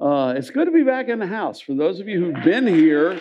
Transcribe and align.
Uh, 0.00 0.34
it's 0.36 0.50
good 0.50 0.64
to 0.64 0.72
be 0.72 0.82
back 0.82 1.08
in 1.08 1.20
the 1.20 1.26
house. 1.26 1.60
For 1.60 1.72
those 1.72 2.00
of 2.00 2.08
you 2.08 2.18
who've 2.18 2.44
been 2.44 2.66
here, 2.66 3.20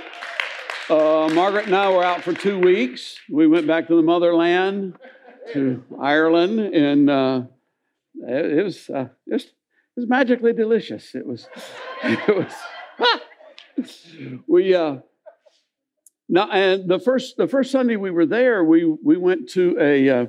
uh, 0.89 1.29
Margaret 1.31 1.67
and 1.67 1.75
I 1.75 1.91
were 1.91 2.03
out 2.03 2.23
for 2.23 2.33
two 2.33 2.59
weeks. 2.59 3.19
We 3.29 3.45
went 3.45 3.67
back 3.67 3.87
to 3.89 3.95
the 3.95 4.01
motherland, 4.01 4.97
to 5.53 5.83
Ireland, 6.01 6.59
and 6.59 7.09
uh, 7.11 7.41
it, 8.15 8.57
it, 8.57 8.63
was 8.63 8.89
uh, 8.89 9.07
it 9.27 9.33
was 9.33 9.43
it 9.43 9.51
was 9.97 10.09
magically 10.09 10.51
delicious. 10.51 11.13
It 11.13 11.27
was 11.27 11.47
it 12.03 12.47
was 13.77 13.91
we 14.47 14.73
uh, 14.73 14.97
now 16.27 16.49
and 16.49 16.89
the 16.89 16.99
first 16.99 17.37
the 17.37 17.47
first 17.47 17.71
Sunday 17.71 17.97
we 17.97 18.09
were 18.09 18.25
there, 18.25 18.63
we 18.63 18.83
we 18.83 19.15
went 19.15 19.47
to 19.49 19.77
a 19.79 20.09
uh, 20.09 20.25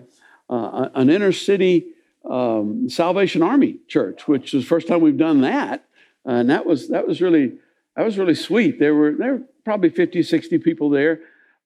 uh, 0.50 0.90
an 0.95 1.08
inner 1.08 1.32
city 1.32 1.86
um, 2.30 2.90
Salvation 2.90 3.42
Army 3.42 3.79
church, 3.88 4.29
which 4.29 4.52
is 4.52 4.64
the 4.64 4.68
first 4.68 4.88
time 4.88 5.00
we've 5.00 5.16
done 5.16 5.40
that, 5.40 5.86
and 6.25 6.50
that 6.50 6.66
was 6.66 6.88
that 6.88 7.06
was 7.06 7.20
really 7.20 7.52
that 7.96 8.05
was 8.05 8.19
really 8.19 8.34
sweet. 8.34 8.78
There 8.78 8.95
were 8.95 9.12
there 9.12 9.33
were 9.34 9.42
probably 9.64 9.91
50, 9.91 10.23
60 10.23 10.59
people 10.59 10.91
there, 10.91 11.20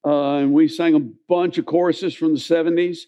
uh, 0.05 0.37
and 0.37 0.53
we 0.53 0.69
sang 0.69 0.95
a 0.95 1.01
bunch 1.01 1.59
of 1.59 1.67
choruses 1.67 2.15
from 2.15 2.35
the 2.35 2.41
70s 2.41 3.07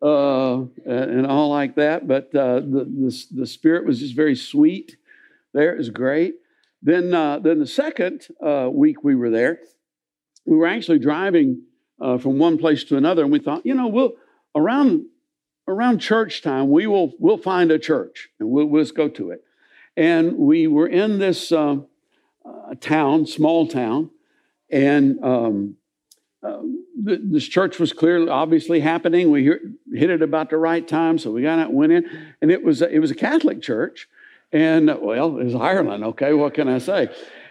uh, 0.00 0.64
and 0.86 1.26
all 1.26 1.50
like 1.50 1.74
that. 1.74 2.06
But 2.06 2.34
uh, 2.34 2.60
the, 2.60 2.84
the, 2.84 3.26
the 3.40 3.46
spirit 3.46 3.84
was 3.84 3.98
just 4.00 4.14
very 4.14 4.36
sweet. 4.36 4.96
There 5.54 5.72
it 5.74 5.78
was 5.78 5.90
great. 5.90 6.34
Then 6.82 7.12
uh, 7.12 7.38
then 7.40 7.58
the 7.58 7.66
second 7.66 8.28
uh, 8.44 8.68
week 8.72 9.02
we 9.02 9.14
were 9.14 9.30
there, 9.30 9.60
we 10.46 10.56
were 10.56 10.66
actually 10.66 11.00
driving 11.00 11.62
uh, 12.00 12.18
from 12.18 12.38
one 12.38 12.58
place 12.58 12.84
to 12.84 12.96
another, 12.96 13.22
and 13.22 13.32
we 13.32 13.40
thought, 13.40 13.66
you 13.66 13.74
know, 13.74 13.88
we'll 13.88 14.12
around 14.54 15.06
around 15.66 15.98
church 15.98 16.42
time 16.42 16.70
we 16.70 16.86
will 16.86 17.12
we'll 17.18 17.36
find 17.36 17.70
a 17.70 17.78
church 17.78 18.30
and 18.40 18.48
we'll, 18.48 18.66
we'll 18.66 18.82
just 18.82 18.96
go 18.96 19.08
to 19.08 19.30
it. 19.30 19.42
And 19.98 20.38
we 20.38 20.68
were 20.68 20.86
in 20.86 21.18
this 21.18 21.50
uh, 21.50 21.78
town, 22.78 23.26
small 23.26 23.66
town, 23.66 24.10
and 24.70 25.18
um, 25.24 25.76
uh, 26.40 26.60
this 26.94 27.48
church 27.48 27.80
was 27.80 27.92
clearly, 27.92 28.28
obviously 28.28 28.78
happening. 28.78 29.32
We 29.32 29.50
hit 29.92 30.10
it 30.10 30.22
about 30.22 30.50
the 30.50 30.56
right 30.56 30.86
time, 30.86 31.18
so 31.18 31.32
we 31.32 31.42
got 31.42 31.58
out, 31.58 31.72
went 31.72 31.90
in, 31.90 32.08
and 32.40 32.52
it 32.52 32.62
was 32.62 32.80
it 32.80 33.00
was 33.00 33.10
a 33.10 33.16
Catholic 33.16 33.60
church, 33.60 34.06
and 34.52 34.86
well, 35.02 35.36
it 35.36 35.46
was 35.46 35.56
Ireland. 35.56 36.04
Okay, 36.04 36.32
what 36.32 36.54
can 36.54 36.68
I 36.68 36.78
say? 36.78 37.08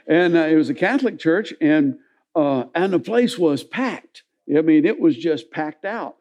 And 0.08 0.38
uh, 0.38 0.44
it 0.44 0.56
was 0.56 0.70
a 0.70 0.74
Catholic 0.74 1.20
church, 1.20 1.54
and 1.60 2.00
uh, 2.34 2.64
and 2.74 2.94
the 2.94 3.00
place 3.00 3.38
was 3.38 3.62
packed. 3.62 4.24
I 4.56 4.62
mean, 4.62 4.86
it 4.86 5.02
was 5.02 5.18
just 5.18 5.52
packed 5.52 5.84
out. 5.84 6.16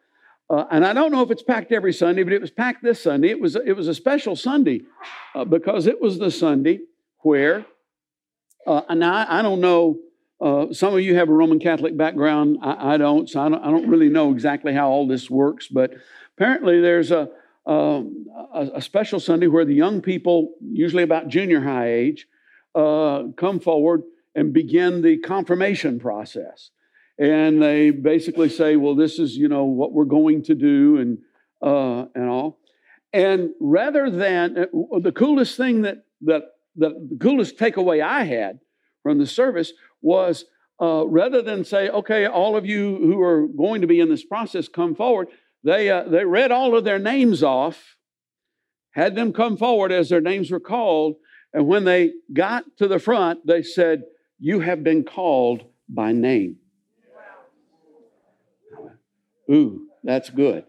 Uh, 0.49 0.65
and 0.71 0.85
I 0.85 0.93
don't 0.93 1.11
know 1.11 1.23
if 1.23 1.31
it's 1.31 1.43
packed 1.43 1.71
every 1.71 1.91
Sunday, 1.93 2.23
but 2.23 2.31
it 2.33 2.41
was 2.41 2.51
packed 2.51 2.81
this 2.81 3.01
Sunday. 3.01 3.29
It 3.29 3.41
was 3.41 3.55
it 3.55 3.73
was 3.73 3.87
a 3.87 3.93
special 3.93 4.35
Sunday 4.35 4.81
uh, 5.35 5.43
because 5.43 5.87
it 5.87 6.01
was 6.01 6.19
the 6.19 6.31
Sunday 6.31 6.79
where, 7.19 7.65
uh, 8.65 8.81
and 8.87 9.03
I, 9.03 9.39
I 9.39 9.41
don't 9.41 9.59
know 9.59 9.99
uh, 10.39 10.71
some 10.71 10.93
of 10.93 11.01
you 11.01 11.15
have 11.15 11.29
a 11.29 11.33
Roman 11.33 11.59
Catholic 11.59 11.97
background. 11.97 12.59
I, 12.61 12.93
I 12.93 12.97
don't, 12.97 13.27
so 13.27 13.41
I 13.41 13.49
don't, 13.49 13.63
I 13.63 13.71
don't, 13.71 13.89
really 13.89 14.09
know 14.09 14.31
exactly 14.31 14.71
how 14.73 14.89
all 14.89 15.07
this 15.07 15.29
works. 15.29 15.67
But 15.67 15.93
apparently, 16.37 16.79
there's 16.79 17.11
a, 17.11 17.29
um, 17.65 18.27
a, 18.53 18.69
a, 18.75 18.81
special 18.81 19.19
Sunday 19.19 19.47
where 19.47 19.65
the 19.65 19.73
young 19.73 20.01
people, 20.01 20.53
usually 20.61 21.03
about 21.03 21.27
junior 21.27 21.61
high 21.61 21.91
age, 21.91 22.27
uh, 22.75 23.23
come 23.35 23.59
forward 23.59 24.03
and 24.35 24.53
begin 24.53 25.01
the 25.01 25.17
confirmation 25.17 25.99
process. 25.99 26.69
And 27.19 27.61
they 27.61 27.89
basically 27.89 28.49
say, 28.49 28.75
"Well, 28.75 28.95
this 28.95 29.17
is 29.17 29.35
you 29.35 29.47
know 29.47 29.65
what 29.65 29.91
we're 29.91 30.05
going 30.05 30.43
to 30.43 30.55
do," 30.55 30.97
and 30.97 31.17
uh, 31.61 32.05
and 32.13 32.29
all. 32.29 32.59
And 33.11 33.51
rather 33.59 34.09
than 34.09 34.57
uh, 34.57 34.99
the 34.99 35.11
coolest 35.11 35.57
thing 35.57 35.81
that 35.81 36.05
that 36.21 36.43
the 36.75 37.17
coolest 37.19 37.57
takeaway 37.57 38.03
I 38.03 38.23
had 38.23 38.59
from 39.01 39.17
the 39.17 39.25
service 39.25 39.73
was 40.01 40.45
uh, 40.81 41.07
rather 41.07 41.41
than 41.41 41.63
say, 41.63 41.89
okay, 41.89 42.25
all 42.25 42.55
of 42.55 42.65
you 42.65 42.97
who 42.97 43.21
are 43.21 43.47
going 43.47 43.81
to 43.81 43.87
be 43.87 43.99
in 43.99 44.09
this 44.09 44.23
process, 44.23 44.67
come 44.67 44.95
forward, 44.95 45.27
they, 45.63 45.89
uh, 45.89 46.03
they 46.03 46.23
read 46.23 46.51
all 46.51 46.75
of 46.75 46.83
their 46.83 46.99
names 46.99 47.41
off, 47.41 47.95
had 48.91 49.15
them 49.15 49.33
come 49.33 49.57
forward 49.57 49.91
as 49.91 50.09
their 50.09 50.21
names 50.21 50.51
were 50.51 50.59
called, 50.59 51.15
and 51.53 51.67
when 51.67 51.83
they 51.83 52.11
got 52.31 52.63
to 52.77 52.87
the 52.87 52.99
front, 52.99 53.45
they 53.47 53.63
said, 53.63 54.03
You 54.39 54.59
have 54.59 54.83
been 54.83 55.03
called 55.03 55.63
by 55.89 56.11
name. 56.11 56.57
Ooh, 59.49 59.87
that's 60.03 60.29
good. 60.29 60.65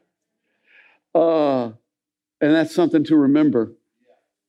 Uh, 1.14 1.72
and 2.40 2.54
that's 2.54 2.74
something 2.74 3.04
to 3.04 3.16
remember 3.16 3.72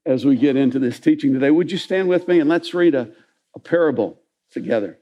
as 0.05 0.25
we 0.25 0.35
get 0.35 0.55
into 0.55 0.79
this 0.79 0.99
teaching 0.99 1.33
today. 1.33 1.51
Would 1.51 1.71
you 1.71 1.77
stand 1.77 2.09
with 2.09 2.27
me 2.27 2.39
and 2.39 2.49
let's 2.49 2.73
read 2.73 2.95
a, 2.95 3.11
a 3.55 3.59
parable 3.59 4.19
together. 4.51 4.97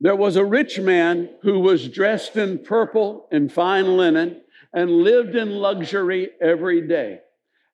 There 0.00 0.16
was 0.16 0.36
a 0.36 0.44
rich 0.44 0.78
man 0.78 1.30
who 1.42 1.60
was 1.60 1.88
dressed 1.88 2.36
in 2.36 2.58
purple 2.58 3.28
and 3.30 3.52
fine 3.52 3.96
linen 3.96 4.42
and 4.72 4.90
lived 4.90 5.34
in 5.34 5.50
luxury 5.50 6.30
every 6.40 6.86
day. 6.86 7.20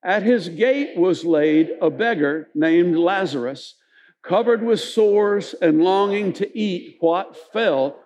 At 0.04 0.22
his 0.22 0.48
gate 0.48 0.96
was 0.96 1.24
laid 1.24 1.72
a 1.80 1.90
beggar 1.90 2.48
named 2.54 2.96
Lazarus, 2.96 3.74
covered 4.22 4.62
with 4.62 4.80
sores 4.80 5.54
and 5.60 5.82
longing 5.82 6.32
to 6.34 6.58
eat 6.58 6.96
what 7.00 7.36
fell 7.52 7.98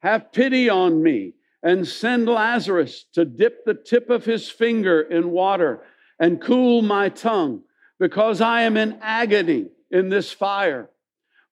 have 0.00 0.32
pity 0.32 0.68
on 0.68 1.02
me 1.02 1.34
and 1.62 1.86
send 1.86 2.26
Lazarus 2.26 3.04
to 3.12 3.24
dip 3.24 3.64
the 3.64 3.74
tip 3.74 4.10
of 4.10 4.24
his 4.24 4.50
finger 4.50 5.00
in 5.00 5.30
water 5.30 5.82
and 6.18 6.40
cool 6.40 6.82
my 6.82 7.08
tongue, 7.08 7.62
because 7.98 8.40
I 8.40 8.62
am 8.62 8.76
in 8.76 8.98
agony 9.00 9.66
in 9.90 10.08
this 10.08 10.32
fire. 10.32 10.90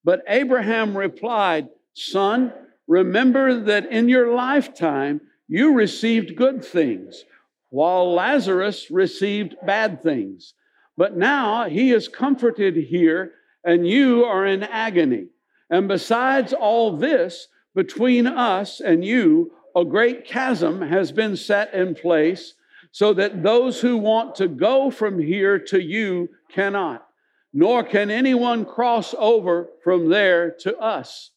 But 0.05 0.23
Abraham 0.29 0.97
replied, 0.97 1.69
Son, 1.95 2.53
remember 2.87 3.61
that 3.61 3.91
in 3.91 4.09
your 4.09 4.35
lifetime 4.35 5.21
you 5.47 5.75
received 5.75 6.37
good 6.37 6.65
things, 6.65 7.25
while 7.71 8.15
Lazarus 8.15 8.91
received 8.91 9.57
bad 9.67 10.03
things. 10.03 10.55
But 10.97 11.17
now 11.17 11.69
he 11.69 11.93
is 11.93 12.09
comforted 12.09 12.77
here, 12.77 13.33
and 13.65 13.87
you 13.87 14.25
are 14.25 14.47
in 14.47 14.63
agony. 14.63 15.29
And 15.71 15.89
besides 15.89 16.53
all 16.53 16.97
this, 16.97 17.49
between 17.79 18.27
us 18.27 18.81
and 18.81 19.05
you, 19.05 19.53
a 19.77 19.85
great 19.85 20.25
chasm 20.25 20.83
has 20.83 21.13
been 21.13 21.37
set 21.37 21.73
in 21.73 21.95
place, 21.95 22.55
so 22.91 23.15
that 23.15 23.45
those 23.45 23.81
who 23.81 23.97
want 23.97 24.35
to 24.35 24.49
go 24.49 24.91
from 24.91 25.21
here 25.21 25.61
to 25.61 25.81
you 25.81 26.29
cannot 26.51 27.09
nor 27.53 27.83
can 27.83 28.11
anyone 28.11 28.65
cross 28.65 29.15
over 29.19 29.69
from 29.83 30.09
there 30.09 30.51
to 30.51 30.77
us. 30.79 31.31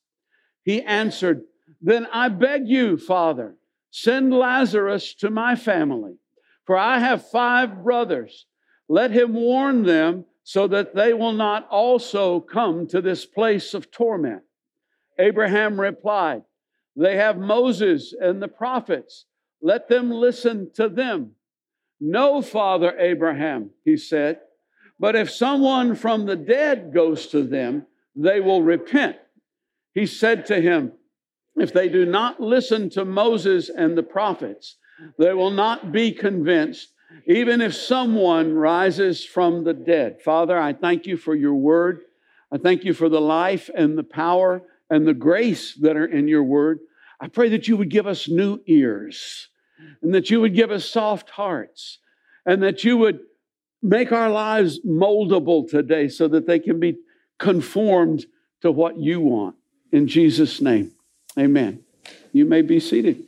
He 0.63 0.81
answered, 0.81 1.43
Then 1.81 2.07
I 2.11 2.29
beg 2.29 2.67
you, 2.67 2.97
Father, 2.97 3.55
send 3.91 4.33
Lazarus 4.33 5.13
to 5.15 5.29
my 5.29 5.55
family, 5.55 6.15
for 6.65 6.77
I 6.77 6.99
have 6.99 7.29
five 7.29 7.83
brothers. 7.83 8.45
Let 8.89 9.11
him 9.11 9.33
warn 9.33 9.83
them 9.83 10.25
so 10.43 10.67
that 10.67 10.95
they 10.95 11.13
will 11.13 11.33
not 11.33 11.67
also 11.69 12.39
come 12.39 12.87
to 12.87 13.01
this 13.01 13.25
place 13.25 13.73
of 13.73 13.91
torment. 13.91 14.43
Abraham 15.21 15.79
replied, 15.79 16.41
They 16.95 17.15
have 17.15 17.37
Moses 17.37 18.13
and 18.19 18.41
the 18.41 18.47
prophets. 18.47 19.25
Let 19.61 19.87
them 19.87 20.09
listen 20.09 20.71
to 20.75 20.89
them. 20.89 21.31
No, 21.99 22.41
Father 22.41 22.97
Abraham, 22.97 23.69
he 23.85 23.95
said. 23.95 24.39
But 24.99 25.15
if 25.15 25.29
someone 25.29 25.95
from 25.95 26.25
the 26.25 26.35
dead 26.35 26.91
goes 26.93 27.27
to 27.27 27.43
them, 27.43 27.85
they 28.15 28.39
will 28.39 28.63
repent. 28.63 29.17
He 29.93 30.07
said 30.07 30.47
to 30.47 30.59
him, 30.59 30.93
If 31.55 31.71
they 31.71 31.87
do 31.87 32.05
not 32.05 32.39
listen 32.39 32.89
to 32.91 33.05
Moses 33.05 33.69
and 33.69 33.95
the 33.95 34.03
prophets, 34.03 34.77
they 35.19 35.33
will 35.33 35.51
not 35.51 35.91
be 35.91 36.11
convinced, 36.11 36.93
even 37.27 37.61
if 37.61 37.75
someone 37.75 38.53
rises 38.53 39.23
from 39.23 39.63
the 39.63 39.73
dead. 39.73 40.21
Father, 40.23 40.57
I 40.57 40.73
thank 40.73 41.05
you 41.05 41.17
for 41.17 41.35
your 41.35 41.55
word. 41.55 42.01
I 42.51 42.57
thank 42.57 42.83
you 42.83 42.93
for 42.93 43.09
the 43.09 43.21
life 43.21 43.69
and 43.75 43.97
the 43.97 44.03
power 44.03 44.63
and 44.91 45.07
the 45.07 45.13
grace 45.13 45.73
that 45.75 45.95
are 45.95 46.05
in 46.05 46.27
your 46.27 46.43
word. 46.43 46.79
I 47.19 47.29
pray 47.29 47.49
that 47.49 47.67
you 47.67 47.77
would 47.77 47.89
give 47.89 48.05
us 48.05 48.27
new 48.27 48.59
ears 48.67 49.47
and 50.03 50.13
that 50.13 50.29
you 50.29 50.41
would 50.41 50.53
give 50.53 50.69
us 50.69 50.85
soft 50.85 51.31
hearts 51.31 51.99
and 52.45 52.61
that 52.61 52.83
you 52.83 52.97
would 52.97 53.21
make 53.81 54.11
our 54.11 54.29
lives 54.29 54.79
moldable 54.85 55.67
today 55.67 56.09
so 56.09 56.27
that 56.27 56.45
they 56.45 56.59
can 56.59 56.79
be 56.79 56.97
conformed 57.39 58.25
to 58.61 58.71
what 58.71 58.99
you 58.99 59.21
want. 59.21 59.55
In 59.91 60.07
Jesus' 60.07 60.61
name, 60.61 60.91
amen. 61.39 61.83
You 62.33 62.45
may 62.45 62.61
be 62.61 62.79
seated. 62.79 63.23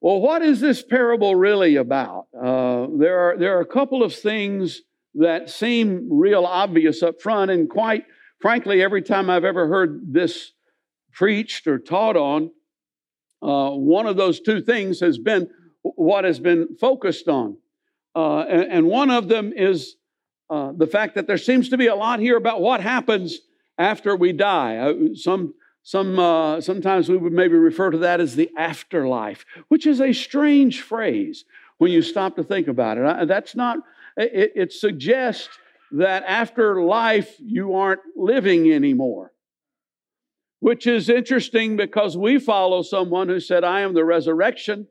Well, 0.00 0.20
what 0.20 0.42
is 0.42 0.60
this 0.60 0.82
parable 0.82 1.34
really 1.34 1.76
about? 1.76 2.26
Uh, 2.34 2.86
there, 2.98 3.18
are, 3.18 3.38
there 3.38 3.56
are 3.56 3.60
a 3.60 3.66
couple 3.66 4.02
of 4.02 4.14
things 4.14 4.82
that 5.14 5.48
seem 5.48 6.08
real 6.10 6.44
obvious 6.44 7.02
up 7.02 7.22
front, 7.22 7.50
and 7.50 7.70
quite 7.70 8.04
frankly, 8.44 8.82
every 8.82 9.00
time 9.00 9.30
I've 9.30 9.46
ever 9.46 9.68
heard 9.68 10.12
this 10.12 10.52
preached 11.14 11.66
or 11.66 11.78
taught 11.78 12.14
on, 12.14 12.50
uh, 13.40 13.70
one 13.70 14.06
of 14.06 14.18
those 14.18 14.38
two 14.38 14.60
things 14.60 15.00
has 15.00 15.16
been 15.16 15.48
what 15.80 16.24
has 16.24 16.40
been 16.40 16.76
focused 16.78 17.26
on. 17.26 17.56
Uh, 18.14 18.40
and, 18.40 18.70
and, 18.70 18.86
one 18.86 19.10
of 19.10 19.28
them 19.28 19.50
is 19.56 19.96
uh, 20.50 20.72
the 20.76 20.86
fact 20.86 21.14
that 21.14 21.26
there 21.26 21.38
seems 21.38 21.70
to 21.70 21.78
be 21.78 21.86
a 21.86 21.94
lot 21.94 22.20
here 22.20 22.36
about 22.36 22.60
what 22.60 22.82
happens 22.82 23.38
after 23.78 24.14
we 24.14 24.30
die. 24.30 24.76
Uh, 24.76 25.14
some, 25.14 25.54
some, 25.82 26.18
uh, 26.18 26.60
sometimes 26.60 27.08
we 27.08 27.16
would 27.16 27.32
maybe 27.32 27.54
refer 27.54 27.90
to 27.90 27.98
that 27.98 28.20
as 28.20 28.36
the 28.36 28.50
afterlife, 28.58 29.46
which 29.68 29.86
is 29.86 30.02
a 30.02 30.12
strange 30.12 30.82
phrase 30.82 31.46
when 31.78 31.90
you 31.90 32.02
stop 32.02 32.36
to 32.36 32.44
think 32.44 32.68
about 32.68 32.98
it. 32.98 33.26
That's 33.26 33.56
not, 33.56 33.78
it, 34.18 34.52
it 34.54 34.72
suggests 34.72 35.48
that 35.98 36.24
after 36.26 36.82
life 36.82 37.34
you 37.38 37.74
aren't 37.74 38.00
living 38.16 38.70
anymore 38.70 39.34
which 40.64 40.86
is 40.86 41.10
interesting 41.10 41.76
because 41.76 42.16
we 42.16 42.38
follow 42.38 42.80
someone 42.80 43.28
who 43.28 43.38
said, 43.38 43.64
I 43.64 43.82
am 43.82 43.92
the 43.92 44.02
resurrection 44.02 44.86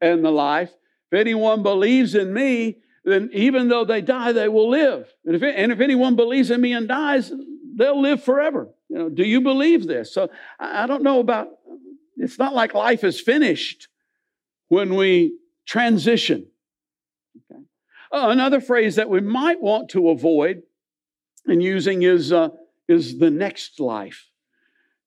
and 0.00 0.24
the 0.24 0.30
life. 0.30 0.70
If 1.10 1.18
anyone 1.18 1.64
believes 1.64 2.14
in 2.14 2.32
me, 2.32 2.76
then 3.04 3.30
even 3.32 3.66
though 3.66 3.84
they 3.84 4.02
die, 4.02 4.30
they 4.30 4.48
will 4.48 4.70
live. 4.70 5.12
And 5.24 5.34
if, 5.34 5.42
and 5.42 5.72
if 5.72 5.80
anyone 5.80 6.14
believes 6.14 6.52
in 6.52 6.60
me 6.60 6.74
and 6.74 6.86
dies, 6.86 7.32
they'll 7.74 8.00
live 8.00 8.22
forever. 8.22 8.68
You 8.88 8.98
know, 8.98 9.08
do 9.08 9.24
you 9.24 9.40
believe 9.40 9.88
this? 9.88 10.14
So 10.14 10.30
I, 10.60 10.84
I 10.84 10.86
don't 10.86 11.02
know 11.02 11.18
about, 11.18 11.48
it's 12.18 12.38
not 12.38 12.54
like 12.54 12.72
life 12.72 13.02
is 13.02 13.20
finished 13.20 13.88
when 14.68 14.94
we 14.94 15.38
transition. 15.66 16.46
Okay. 17.50 17.62
Uh, 18.12 18.28
another 18.30 18.60
phrase 18.60 18.96
that 18.96 19.08
we 19.08 19.20
might 19.20 19.60
want 19.60 19.90
to 19.90 20.10
avoid 20.10 20.62
in 21.46 21.60
using 21.60 22.02
is, 22.02 22.32
uh, 22.32 22.48
is 22.88 23.18
the 23.18 23.30
next 23.30 23.80
life. 23.80 24.26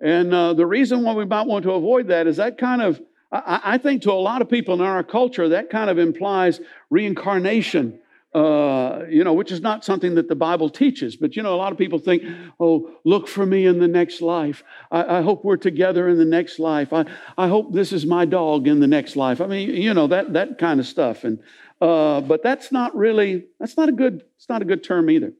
And 0.01 0.33
uh, 0.33 0.53
the 0.53 0.65
reason 0.65 1.03
why 1.03 1.13
we 1.13 1.25
might 1.25 1.47
want 1.47 1.63
to 1.63 1.71
avoid 1.73 2.07
that 2.07 2.27
is 2.27 2.37
that 2.37 2.57
kind 2.57 2.81
of, 2.81 3.01
I, 3.31 3.61
I, 3.63 3.77
think 3.77 4.03
to 4.03 4.11
a 4.11 4.13
lot 4.13 4.41
of 4.41 4.49
people 4.49 4.75
in 4.75 4.81
our 4.81 5.03
culture, 5.03 5.49
that 5.49 5.69
kind 5.69 5.89
of 5.89 5.99
implies 5.99 6.61
reincarnation, 6.89 7.99
uh, 8.33 9.01
you 9.09 9.23
know, 9.23 9.33
which 9.33 9.51
is 9.51 9.59
not 9.59 9.83
something 9.83 10.15
that 10.15 10.29
the 10.29 10.35
Bible 10.35 10.69
teaches. 10.69 11.17
But, 11.17 11.35
you 11.35 11.43
know, 11.43 11.53
a 11.53 11.57
lot 11.57 11.73
of 11.73 11.77
people 11.77 11.99
think, 11.99 12.23
oh, 12.61 12.91
look 13.03 13.27
for 13.27 13.45
me 13.45 13.65
in 13.65 13.79
the 13.79 13.89
next 13.89 14.21
life. 14.21 14.63
I, 14.89 15.17
I 15.17 15.21
hope 15.21 15.43
we're 15.43 15.57
together 15.57 16.07
in 16.07 16.17
the 16.17 16.25
next 16.25 16.59
life. 16.59 16.93
I, 16.93 17.05
I 17.37 17.49
hope 17.49 17.73
this 17.73 17.91
is 17.91 18.05
my 18.05 18.23
dog 18.23 18.67
in 18.67 18.79
the 18.79 18.87
next 18.87 19.17
life. 19.17 19.41
I 19.41 19.47
mean, 19.47 19.69
you 19.69 19.93
know, 19.93 20.07
that, 20.07 20.31
that 20.33 20.57
kind 20.57 20.79
of 20.79 20.87
stuff. 20.87 21.25
And, 21.25 21.39
uh, 21.81 22.21
but 22.21 22.43
that's 22.43 22.71
not 22.71 22.95
really, 22.95 23.45
that's 23.59 23.77
not 23.77 23.89
a 23.89 23.91
good, 23.91 24.23
it's 24.37 24.49
not 24.49 24.61
a 24.61 24.65
good 24.65 24.83
term 24.83 25.09
either. 25.09 25.33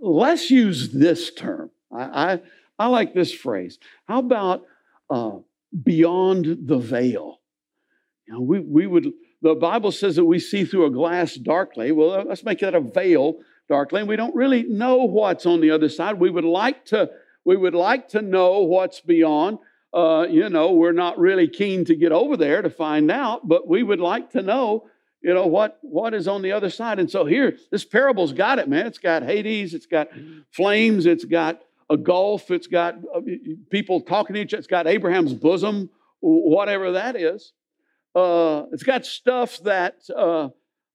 Let's 0.00 0.50
use 0.50 0.90
this 0.90 1.32
term. 1.32 1.70
I, 1.92 2.32
I 2.32 2.40
I 2.78 2.86
like 2.86 3.14
this 3.14 3.32
phrase. 3.32 3.78
How 4.08 4.18
about 4.18 4.64
uh, 5.08 5.38
beyond 5.84 6.66
the 6.66 6.78
veil? 6.78 7.38
You 8.26 8.34
know, 8.34 8.40
we, 8.40 8.58
we 8.58 8.86
would, 8.86 9.12
the 9.40 9.54
Bible 9.54 9.92
says 9.92 10.16
that 10.16 10.24
we 10.24 10.40
see 10.40 10.64
through 10.64 10.86
a 10.86 10.90
glass 10.90 11.34
darkly. 11.34 11.92
Well, 11.92 12.24
let's 12.26 12.44
make 12.44 12.60
that 12.60 12.74
a 12.74 12.80
veil 12.80 13.36
darkly. 13.68 14.00
And 14.00 14.08
we 14.08 14.16
don't 14.16 14.34
really 14.34 14.64
know 14.64 15.04
what's 15.04 15.46
on 15.46 15.60
the 15.60 15.70
other 15.70 15.88
side. 15.88 16.18
We 16.18 16.30
would 16.30 16.44
like 16.44 16.86
to, 16.86 17.10
we 17.44 17.56
would 17.56 17.74
like 17.74 18.08
to 18.08 18.22
know 18.22 18.60
what's 18.60 19.00
beyond. 19.00 19.58
Uh, 19.92 20.26
you 20.28 20.48
know, 20.48 20.72
we're 20.72 20.92
not 20.92 21.18
really 21.18 21.46
keen 21.46 21.84
to 21.84 21.94
get 21.94 22.10
over 22.10 22.36
there 22.36 22.62
to 22.62 22.70
find 22.70 23.10
out, 23.10 23.46
but 23.46 23.68
we 23.68 23.82
would 23.82 24.00
like 24.00 24.30
to 24.30 24.42
know, 24.42 24.88
you 25.22 25.32
know, 25.32 25.46
what, 25.46 25.78
what 25.82 26.14
is 26.14 26.26
on 26.26 26.42
the 26.42 26.52
other 26.52 26.70
side. 26.70 26.98
And 26.98 27.10
so 27.10 27.24
here, 27.24 27.56
this 27.70 27.84
parable's 27.84 28.32
got 28.32 28.58
it, 28.58 28.68
man. 28.68 28.86
It's 28.86 28.98
got 28.98 29.22
Hades, 29.22 29.74
it's 29.74 29.86
got 29.86 30.08
flames, 30.50 31.06
it's 31.06 31.24
got 31.24 31.62
a 31.88 31.96
gulf, 31.96 32.50
it's 32.50 32.66
got 32.66 32.96
uh, 33.14 33.20
people 33.70 34.00
talking 34.00 34.34
to 34.34 34.40
each 34.40 34.52
other, 34.52 34.58
it's 34.58 34.66
got 34.66 34.86
Abraham's 34.86 35.34
bosom, 35.34 35.90
whatever 36.20 36.92
that 36.92 37.16
is. 37.16 37.52
Uh, 38.14 38.64
it's 38.72 38.82
got 38.82 39.06
stuff 39.06 39.58
that 39.58 39.96
uh, 40.14 40.48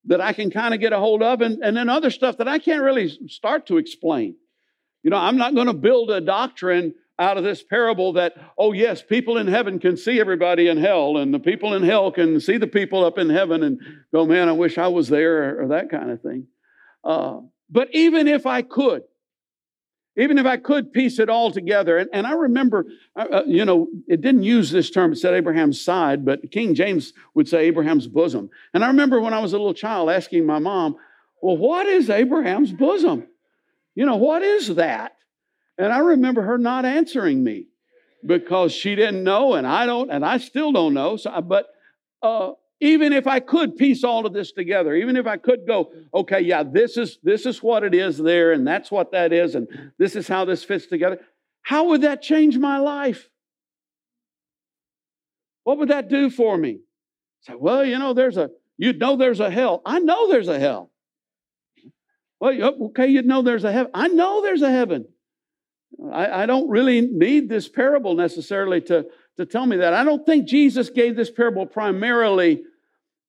that 0.05 0.21
I 0.21 0.33
can 0.33 0.51
kind 0.51 0.73
of 0.73 0.79
get 0.79 0.93
a 0.93 0.99
hold 0.99 1.21
of, 1.21 1.41
and, 1.41 1.61
and 1.63 1.75
then 1.75 1.89
other 1.89 2.11
stuff 2.11 2.37
that 2.37 2.47
I 2.47 2.59
can't 2.59 2.83
really 2.83 3.09
start 3.27 3.65
to 3.67 3.77
explain. 3.77 4.35
You 5.03 5.09
know, 5.09 5.17
I'm 5.17 5.37
not 5.37 5.55
going 5.55 5.67
to 5.67 5.73
build 5.73 6.11
a 6.11 6.21
doctrine 6.21 6.95
out 7.19 7.37
of 7.37 7.43
this 7.43 7.63
parable 7.63 8.13
that, 8.13 8.33
oh, 8.57 8.73
yes, 8.73 9.01
people 9.01 9.37
in 9.37 9.47
heaven 9.47 9.79
can 9.79 9.97
see 9.97 10.19
everybody 10.19 10.67
in 10.67 10.77
hell, 10.77 11.17
and 11.17 11.33
the 11.33 11.39
people 11.39 11.73
in 11.73 11.83
hell 11.83 12.11
can 12.11 12.39
see 12.39 12.57
the 12.57 12.67
people 12.67 13.03
up 13.03 13.17
in 13.17 13.29
heaven 13.29 13.63
and 13.63 13.79
go, 14.11 14.25
man, 14.25 14.49
I 14.49 14.53
wish 14.53 14.77
I 14.77 14.87
was 14.87 15.09
there, 15.09 15.49
or, 15.49 15.63
or 15.63 15.67
that 15.69 15.89
kind 15.89 16.11
of 16.11 16.21
thing. 16.21 16.47
Uh, 17.03 17.39
but 17.69 17.89
even 17.93 18.27
if 18.27 18.45
I 18.45 18.61
could, 18.61 19.03
even 20.17 20.39
if 20.39 20.45
I 20.45 20.57
could 20.57 20.91
piece 20.91 21.19
it 21.19 21.29
all 21.29 21.51
together. 21.51 21.99
And, 21.99 22.09
and 22.11 22.25
I 22.25 22.33
remember, 22.33 22.87
uh, 23.15 23.25
uh, 23.31 23.43
you 23.45 23.63
know, 23.63 23.87
it 24.07 24.21
didn't 24.21 24.43
use 24.43 24.71
this 24.71 24.89
term, 24.89 25.13
it 25.13 25.17
said 25.17 25.35
Abraham's 25.35 25.79
side, 25.79 26.25
but 26.25 26.51
King 26.51 26.73
James 26.73 27.13
would 27.35 27.47
say 27.47 27.65
Abraham's 27.65 28.07
bosom. 28.07 28.49
And 28.73 28.83
I 28.83 28.87
remember 28.87 29.21
when 29.21 29.33
I 29.33 29.39
was 29.39 29.53
a 29.53 29.57
little 29.57 29.75
child 29.75 30.09
asking 30.09 30.45
my 30.45 30.59
mom, 30.59 30.97
well, 31.41 31.55
what 31.55 31.85
is 31.85 32.09
Abraham's 32.09 32.71
bosom? 32.71 33.27
You 33.93 34.05
know, 34.05 34.15
what 34.15 34.41
is 34.41 34.75
that? 34.75 35.13
And 35.77 35.93
I 35.93 35.99
remember 35.99 36.41
her 36.41 36.57
not 36.57 36.85
answering 36.85 37.43
me 37.43 37.67
because 38.25 38.71
she 38.71 38.95
didn't 38.95 39.23
know, 39.23 39.53
and 39.53 39.67
I 39.67 39.85
don't, 39.85 40.09
and 40.09 40.25
I 40.25 40.37
still 40.37 40.71
don't 40.71 40.93
know. 40.93 41.17
So, 41.17 41.39
but 41.41 41.67
uh, 42.21 42.51
even 42.79 43.13
if 43.13 43.27
I 43.27 43.39
could 43.39 43.77
piece 43.77 44.03
all 44.03 44.25
of 44.25 44.33
this 44.33 44.51
together, 44.51 44.95
even 44.95 45.15
if 45.15 45.27
I 45.27 45.37
could 45.37 45.67
go, 45.67 45.91
okay, 46.13 46.41
yeah, 46.41 46.63
this 46.63 46.97
is 46.97 47.19
this 47.23 47.45
is 47.45 47.61
what 47.61 47.83
it 47.83 47.93
is 47.93 48.17
there, 48.17 48.51
and 48.51 48.67
that's 48.67 48.91
what 48.91 49.11
that 49.11 49.31
is, 49.31 49.55
and 49.55 49.67
this 49.97 50.15
is 50.15 50.27
how 50.27 50.45
this 50.45 50.63
fits 50.63 50.87
together, 50.87 51.19
how 51.61 51.89
would 51.89 52.01
that 52.01 52.21
change 52.21 52.57
my 52.57 52.79
life? 52.79 53.29
What 55.63 55.79
would 55.79 55.89
that 55.89 56.09
do 56.09 56.29
for 56.29 56.57
me? 56.57 56.79
Say, 57.41 57.53
well, 57.55 57.83
you 57.85 57.99
know, 57.99 58.13
there's 58.13 58.37
a 58.37 58.49
you 58.77 58.93
know 58.93 59.15
there's 59.15 59.39
a 59.39 59.49
hell. 59.49 59.81
I 59.85 59.99
know 59.99 60.29
there's 60.29 60.47
a 60.47 60.59
hell. 60.59 60.91
Well, 62.39 62.53
okay, 62.89 63.07
you 63.07 63.23
know 63.23 63.41
there's 63.41 63.63
a 63.63 63.71
heaven. 63.71 63.91
I 63.93 64.07
know 64.07 64.41
there's 64.41 64.61
a 64.61 64.71
heaven. 64.71 65.07
I, 66.11 66.43
I 66.43 66.45
don't 66.45 66.69
really 66.69 67.01
need 67.01 67.49
this 67.49 67.67
parable 67.67 68.15
necessarily 68.15 68.81
to 68.81 69.07
to 69.37 69.45
tell 69.45 69.65
me 69.65 69.77
that. 69.77 69.93
I 69.93 70.03
don't 70.03 70.25
think 70.25 70.47
Jesus 70.47 70.89
gave 70.89 71.15
this 71.15 71.31
parable 71.31 71.65
primarily 71.65 72.63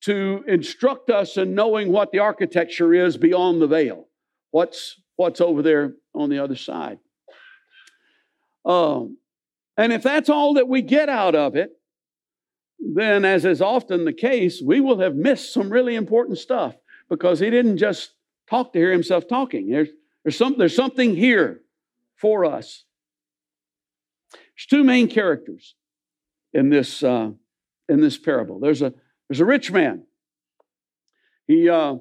to 0.02 0.44
instruct 0.46 1.10
us 1.10 1.36
in 1.36 1.54
knowing 1.54 1.92
what 1.92 2.12
the 2.12 2.18
architecture 2.18 2.94
is 2.94 3.16
beyond 3.16 3.60
the 3.60 3.66
veil. 3.66 4.08
What's, 4.50 4.96
what's 5.16 5.40
over 5.40 5.62
there 5.62 5.94
on 6.14 6.30
the 6.30 6.38
other 6.38 6.56
side. 6.56 6.98
Um, 8.64 9.18
and 9.76 9.92
if 9.92 10.02
that's 10.02 10.28
all 10.28 10.54
that 10.54 10.68
we 10.68 10.82
get 10.82 11.08
out 11.08 11.34
of 11.34 11.56
it, 11.56 11.72
then, 12.80 13.24
as 13.24 13.44
is 13.44 13.60
often 13.60 14.04
the 14.04 14.12
case, 14.12 14.62
we 14.64 14.80
will 14.80 15.00
have 15.00 15.14
missed 15.14 15.52
some 15.52 15.68
really 15.68 15.94
important 15.94 16.38
stuff 16.38 16.76
because 17.10 17.40
he 17.40 17.50
didn't 17.50 17.76
just 17.76 18.12
talk 18.48 18.72
to 18.72 18.78
hear 18.78 18.92
himself 18.92 19.28
talking. 19.28 19.68
There's, 19.68 19.88
there's, 20.24 20.36
some, 20.36 20.56
there's 20.56 20.76
something 20.76 21.16
here 21.16 21.60
for 22.20 22.44
us. 22.44 22.84
There's 24.32 24.66
two 24.68 24.84
main 24.84 25.08
characters 25.08 25.74
in 26.52 26.68
this, 26.70 27.02
uh, 27.02 27.30
in 27.88 28.00
this 28.00 28.18
parable. 28.18 28.60
There's 28.60 28.82
a, 28.82 28.92
there's 29.28 29.40
a 29.40 29.44
rich 29.44 29.70
man. 29.70 30.04
He 31.46 31.68
uh, 31.68 31.96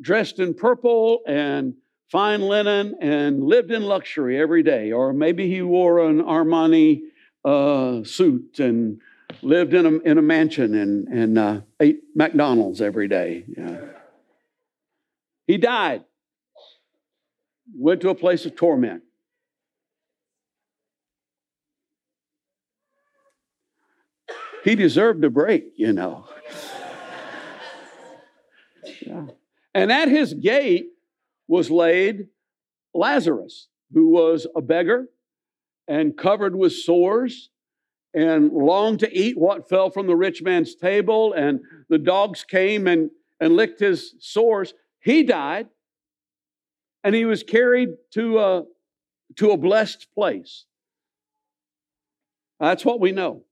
dressed 0.00 0.38
in 0.38 0.54
purple 0.54 1.20
and 1.26 1.74
fine 2.10 2.42
linen 2.42 2.96
and 3.00 3.42
lived 3.42 3.70
in 3.70 3.82
luxury 3.82 4.40
every 4.40 4.62
day. 4.62 4.92
Or 4.92 5.12
maybe 5.12 5.48
he 5.48 5.62
wore 5.62 6.06
an 6.08 6.22
Armani 6.22 7.00
uh, 7.44 8.04
suit 8.04 8.58
and 8.58 9.00
lived 9.42 9.74
in 9.74 9.86
a, 9.86 9.98
in 9.98 10.18
a 10.18 10.22
mansion 10.22 10.74
and, 10.74 11.08
and 11.08 11.38
uh, 11.38 11.60
ate 11.80 12.00
McDonald's 12.14 12.80
every 12.80 13.08
day. 13.08 13.44
Yeah. 13.56 13.80
He 15.46 15.58
died, 15.58 16.04
went 17.76 18.00
to 18.02 18.10
a 18.10 18.14
place 18.14 18.46
of 18.46 18.56
torment. 18.56 19.03
He 24.64 24.74
deserved 24.74 25.22
a 25.22 25.30
break, 25.30 25.72
you 25.76 25.92
know. 25.92 26.26
yeah. 29.02 29.26
And 29.74 29.92
at 29.92 30.08
his 30.08 30.32
gate 30.32 30.86
was 31.46 31.70
laid 31.70 32.28
Lazarus, 32.94 33.68
who 33.92 34.08
was 34.08 34.46
a 34.56 34.62
beggar 34.62 35.06
and 35.86 36.16
covered 36.16 36.56
with 36.56 36.72
sores 36.72 37.50
and 38.14 38.52
longed 38.52 39.00
to 39.00 39.12
eat 39.12 39.36
what 39.36 39.68
fell 39.68 39.90
from 39.90 40.06
the 40.06 40.16
rich 40.16 40.42
man's 40.42 40.74
table. 40.74 41.34
And 41.34 41.60
the 41.90 41.98
dogs 41.98 42.42
came 42.42 42.86
and, 42.86 43.10
and 43.40 43.54
licked 43.54 43.80
his 43.80 44.14
sores, 44.18 44.72
he 45.00 45.24
died 45.24 45.68
and 47.02 47.14
he 47.14 47.26
was 47.26 47.42
carried 47.42 47.90
to 48.12 48.38
a, 48.38 48.62
to 49.36 49.50
a 49.50 49.58
blessed 49.58 50.06
place. 50.14 50.64
That's 52.58 52.84
what 52.84 52.98
we 52.98 53.12
know. 53.12 53.42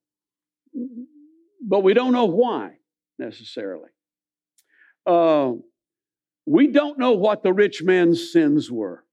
But 1.61 1.81
we 1.81 1.95
don't 1.95 2.13
know 2.13 2.25
why 2.25 2.79
necessarily. 3.19 3.91
Uh, 5.07 5.53
we 6.47 6.67
don't 6.69 6.99
know 6.99 7.13
what 7.13 7.43
the 7.43 7.53
rich 7.53 7.83
man's 7.83 8.33
sins 8.33 8.71
were. 8.71 9.05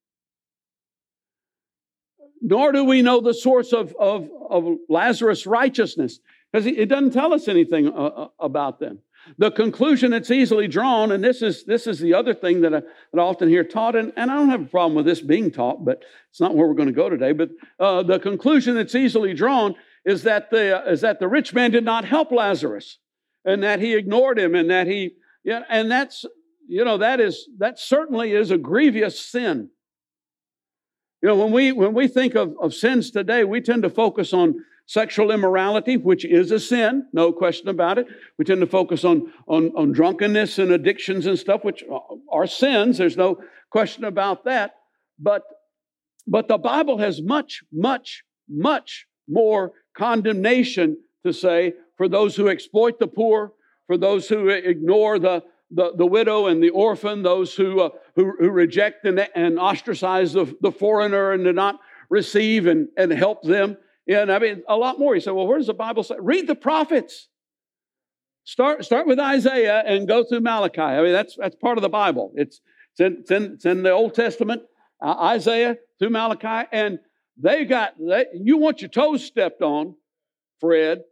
Nor 2.41 2.71
do 2.71 2.83
we 2.85 3.01
know 3.01 3.19
the 3.21 3.33
source 3.33 3.73
of, 3.73 3.93
of, 3.99 4.29
of 4.49 4.77
Lazarus' 4.87 5.45
righteousness, 5.45 6.19
because 6.51 6.65
it 6.65 6.87
doesn't 6.87 7.11
tell 7.11 7.33
us 7.33 7.47
anything 7.47 7.87
uh, 7.87 7.91
uh, 7.91 8.27
about 8.39 8.79
them. 8.79 8.99
The 9.37 9.51
conclusion 9.51 10.11
that's 10.11 10.31
easily 10.31 10.67
drawn, 10.67 11.11
and 11.11 11.21
this 11.23 11.41
is, 11.41 11.65
this 11.65 11.85
is 11.85 11.99
the 11.99 12.13
other 12.13 12.33
thing 12.33 12.61
that 12.61 12.73
I, 12.73 12.79
that 12.79 13.19
I 13.19 13.19
often 13.19 13.49
hear 13.49 13.65
taught, 13.65 13.95
and, 13.95 14.13
and 14.15 14.31
I 14.31 14.35
don't 14.35 14.49
have 14.49 14.61
a 14.61 14.65
problem 14.65 14.95
with 14.95 15.05
this 15.05 15.19
being 15.19 15.51
taught, 15.51 15.83
but 15.83 16.03
it's 16.31 16.39
not 16.39 16.55
where 16.55 16.67
we're 16.67 16.73
going 16.73 16.87
to 16.87 16.93
go 16.93 17.09
today. 17.09 17.33
But 17.33 17.49
uh, 17.79 18.03
the 18.03 18.19
conclusion 18.19 18.75
that's 18.75 18.95
easily 18.95 19.33
drawn 19.33 19.75
is 20.09 20.23
that, 20.23 20.49
the, 20.49 20.81
uh, 20.81 20.91
is 20.91 21.01
that 21.01 21.19
the 21.19 21.27
rich 21.27 21.53
man 21.53 21.69
did 21.69 21.85
not 21.85 22.03
help 22.03 22.31
Lazarus, 22.31 22.97
and 23.45 23.61
that 23.61 23.79
he 23.79 23.93
ignored 23.93 24.39
him, 24.39 24.55
and 24.55 24.69
that 24.69 24.87
he, 24.87 25.11
yeah, 25.43 25.61
and 25.69 25.91
that's, 25.91 26.25
you 26.67 26.83
know, 26.83 26.97
that 26.97 27.19
is, 27.19 27.47
that 27.59 27.77
certainly 27.77 28.33
is 28.33 28.49
a 28.49 28.57
grievous 28.57 29.19
sin. 29.19 29.69
You 31.21 31.29
know, 31.29 31.35
when 31.35 31.51
we, 31.51 31.71
when 31.71 31.93
we 31.93 32.07
think 32.07 32.33
of, 32.33 32.55
of 32.59 32.73
sins 32.73 33.11
today, 33.11 33.43
we 33.43 33.61
tend 33.61 33.83
to 33.83 33.89
focus 33.89 34.33
on 34.33 34.55
sexual 34.87 35.29
immorality, 35.29 35.95
which 35.95 36.25
is 36.25 36.49
a 36.51 36.59
sin, 36.59 37.05
no 37.13 37.31
question 37.31 37.67
about 37.67 37.99
it. 37.99 38.07
We 38.39 38.45
tend 38.45 38.61
to 38.61 38.67
focus 38.67 39.05
on, 39.05 39.31
on, 39.47 39.71
on 39.77 39.91
drunkenness 39.91 40.57
and 40.57 40.71
addictions 40.71 41.27
and 41.27 41.37
stuff, 41.37 41.63
which 41.63 41.83
are 42.31 42.47
sins. 42.47 42.97
There's 42.97 43.17
no 43.17 43.37
question 43.69 44.05
about 44.05 44.45
that. 44.45 44.71
But, 45.19 45.43
but 46.25 46.47
the 46.47 46.57
Bible 46.57 46.97
has 46.97 47.21
much, 47.21 47.61
much, 47.71 48.23
much 48.49 49.05
more 49.27 49.73
condemnation 49.95 50.97
to 51.25 51.33
say 51.33 51.73
for 51.97 52.07
those 52.07 52.35
who 52.35 52.47
exploit 52.47 52.99
the 52.99 53.07
poor, 53.07 53.53
for 53.87 53.97
those 53.97 54.29
who 54.29 54.49
ignore 54.49 55.19
the, 55.19 55.43
the, 55.71 55.93
the 55.95 56.05
widow 56.05 56.47
and 56.47 56.63
the 56.63 56.69
orphan, 56.69 57.23
those 57.23 57.53
who, 57.53 57.81
uh, 57.81 57.89
who, 58.15 58.33
who, 58.39 58.49
reject 58.49 59.05
and, 59.05 59.19
and 59.35 59.59
ostracize 59.59 60.33
the, 60.33 60.55
the 60.61 60.71
foreigner 60.71 61.31
and 61.31 61.43
do 61.43 61.53
not 61.53 61.79
receive 62.09 62.67
and, 62.67 62.87
and 62.97 63.11
help 63.11 63.43
them. 63.43 63.77
And 64.07 64.31
I 64.31 64.39
mean, 64.39 64.63
a 64.67 64.75
lot 64.75 64.97
more. 64.97 65.13
You 65.13 65.21
say, 65.21 65.31
well, 65.31 65.47
where 65.47 65.57
does 65.57 65.67
the 65.67 65.73
Bible 65.73 66.03
say? 66.03 66.15
Read 66.19 66.47
the 66.47 66.55
prophets. 66.55 67.27
Start, 68.45 68.83
start 68.83 69.05
with 69.05 69.19
Isaiah 69.19 69.83
and 69.85 70.07
go 70.07 70.23
through 70.23 70.41
Malachi. 70.41 70.81
I 70.81 71.01
mean, 71.01 71.11
that's, 71.11 71.35
that's 71.37 71.55
part 71.55 71.77
of 71.77 71.83
the 71.83 71.89
Bible. 71.89 72.31
It's, 72.35 72.61
it's, 72.93 72.99
in, 72.99 73.17
it's, 73.19 73.31
in, 73.31 73.43
it's 73.53 73.65
in 73.65 73.83
the 73.83 73.91
Old 73.91 74.15
Testament, 74.15 74.63
uh, 75.03 75.15
Isaiah 75.19 75.77
through 75.99 76.09
Malachi. 76.09 76.67
And 76.71 76.99
they 77.41 77.65
got, 77.65 77.93
they, 77.97 78.25
you 78.33 78.57
want 78.57 78.81
your 78.81 78.89
toes 78.89 79.23
stepped 79.23 79.61
on, 79.61 79.95
Fred, 80.59 81.03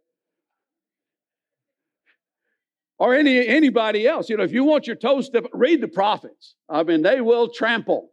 or 2.99 3.15
any 3.15 3.47
anybody 3.47 4.07
else. 4.07 4.29
You 4.29 4.37
know, 4.37 4.43
if 4.43 4.51
you 4.51 4.63
want 4.63 4.87
your 4.87 4.95
toes 4.95 5.29
to 5.29 5.47
read 5.53 5.81
the 5.81 5.87
prophets. 5.87 6.55
I 6.69 6.83
mean, 6.83 7.01
they 7.01 7.21
will 7.21 7.49
trample 7.49 8.11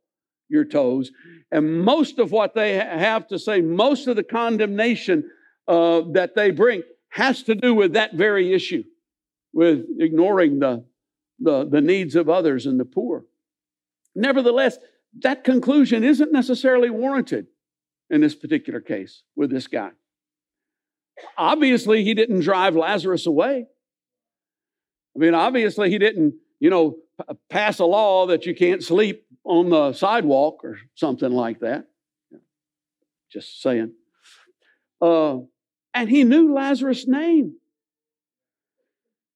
your 0.48 0.64
toes. 0.64 1.10
And 1.50 1.84
most 1.84 2.18
of 2.18 2.30
what 2.30 2.54
they 2.54 2.74
have 2.74 3.26
to 3.28 3.38
say, 3.38 3.60
most 3.60 4.06
of 4.06 4.16
the 4.16 4.22
condemnation 4.22 5.28
uh, 5.66 6.02
that 6.12 6.34
they 6.34 6.50
bring 6.50 6.82
has 7.08 7.42
to 7.44 7.54
do 7.54 7.74
with 7.74 7.94
that 7.94 8.14
very 8.14 8.52
issue, 8.52 8.84
with 9.52 9.86
ignoring 9.98 10.58
the, 10.58 10.84
the, 11.38 11.66
the 11.66 11.80
needs 11.80 12.14
of 12.14 12.28
others 12.28 12.66
and 12.66 12.78
the 12.78 12.84
poor. 12.84 13.24
Nevertheless, 14.14 14.78
that 15.22 15.44
conclusion 15.44 16.04
isn't 16.04 16.32
necessarily 16.32 16.90
warranted 16.90 17.46
in 18.14 18.20
this 18.20 18.34
particular 18.34 18.80
case 18.80 19.24
with 19.34 19.50
this 19.50 19.66
guy. 19.66 19.90
Obviously, 21.36 22.04
he 22.04 22.14
didn't 22.14 22.40
drive 22.40 22.76
Lazarus 22.76 23.26
away. 23.26 23.66
I 25.14 25.18
mean, 25.18 25.34
obviously, 25.34 25.90
he 25.90 25.98
didn't, 25.98 26.34
you 26.60 26.70
know, 26.70 26.96
pass 27.50 27.80
a 27.80 27.84
law 27.84 28.26
that 28.26 28.46
you 28.46 28.54
can't 28.54 28.82
sleep 28.82 29.26
on 29.44 29.68
the 29.68 29.92
sidewalk 29.92 30.60
or 30.64 30.78
something 30.94 31.32
like 31.32 31.60
that. 31.60 31.86
Just 33.32 33.60
saying. 33.60 33.92
Uh, 35.00 35.38
and 35.92 36.08
he 36.08 36.22
knew 36.22 36.54
Lazarus' 36.54 37.06
name. 37.08 37.56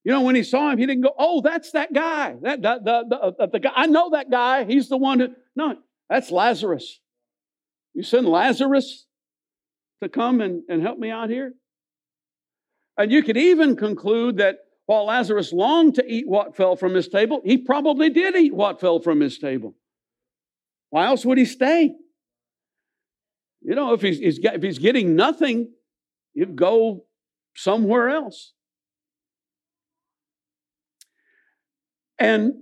You 0.05 0.13
know, 0.13 0.23
when 0.23 0.37
he 0.37 0.45
saw 0.45 0.71
him, 0.71 0.79
he 0.79 0.87
didn't 0.87 1.03
go, 1.03 1.13
"Oh, 1.19 1.41
that's 1.41 1.73
that 1.73 1.93
guy. 1.93 2.37
That 2.43 2.63
the 2.63 2.81
the, 2.83 3.35
the, 3.39 3.47
the 3.49 3.59
guy. 3.59 3.73
I 3.75 3.87
know 3.87 4.11
that 4.11 4.31
guy. 4.31 4.65
He's 4.65 4.89
the 4.89 4.97
one 4.97 5.19
who." 5.21 5.29
No, 5.55 5.77
that's 6.09 6.31
Lazarus. 6.31 7.01
You 7.95 8.03
send 8.03 8.29
Lazarus 8.29 9.07
to 10.03 10.09
come 10.09 10.41
and, 10.41 10.63
and 10.69 10.83
help 10.83 10.99
me 10.99 11.11
out 11.11 11.31
here. 11.31 11.55
And 12.97 13.11
you 13.13 13.23
could 13.23 13.37
even 13.37 13.77
conclude 13.77 14.39
that 14.39 14.57
while 14.87 15.07
Lazarus 15.07 15.53
longed 15.53 15.97
to 15.97 16.05
eat 16.07 16.27
what 16.27 16.57
fell 16.57 16.77
from 16.77 16.95
his 16.95 17.09
table, 17.09 17.41
he 17.45 17.59
probably 17.59 18.11
did 18.11 18.35
eat 18.37 18.55
what 18.55 18.81
fell 18.81 19.01
from 19.01 19.21
his 19.21 19.39
table. 19.39 19.75
Why 20.91 21.07
else 21.07 21.25
would 21.27 21.39
he 21.39 21.45
stay? 21.45 21.95
You 23.61 23.75
know, 23.75 23.93
if 23.93 24.01
he's, 24.01 24.39
if 24.43 24.63
he's 24.63 24.79
getting 24.79 25.15
nothing, 25.15 25.71
he'd 26.35 26.57
go 26.57 27.05
somewhere 27.55 28.09
else. 28.09 28.55
And 32.19 32.55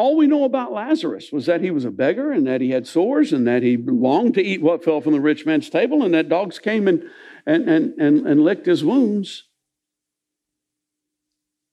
all 0.00 0.16
we 0.16 0.26
know 0.26 0.44
about 0.44 0.72
Lazarus 0.72 1.30
was 1.30 1.44
that 1.44 1.60
he 1.60 1.70
was 1.70 1.84
a 1.84 1.90
beggar 1.90 2.32
and 2.32 2.46
that 2.46 2.62
he 2.62 2.70
had 2.70 2.86
sores 2.86 3.34
and 3.34 3.46
that 3.46 3.62
he 3.62 3.76
longed 3.76 4.32
to 4.34 4.42
eat 4.42 4.62
what 4.62 4.82
fell 4.82 5.02
from 5.02 5.12
the 5.12 5.20
rich 5.20 5.44
man's 5.44 5.68
table 5.68 6.02
and 6.02 6.14
that 6.14 6.30
dogs 6.30 6.58
came 6.58 6.88
and, 6.88 7.04
and, 7.44 7.68
and, 7.68 8.00
and, 8.00 8.26
and 8.26 8.42
licked 8.42 8.64
his 8.64 8.82
wounds 8.82 9.44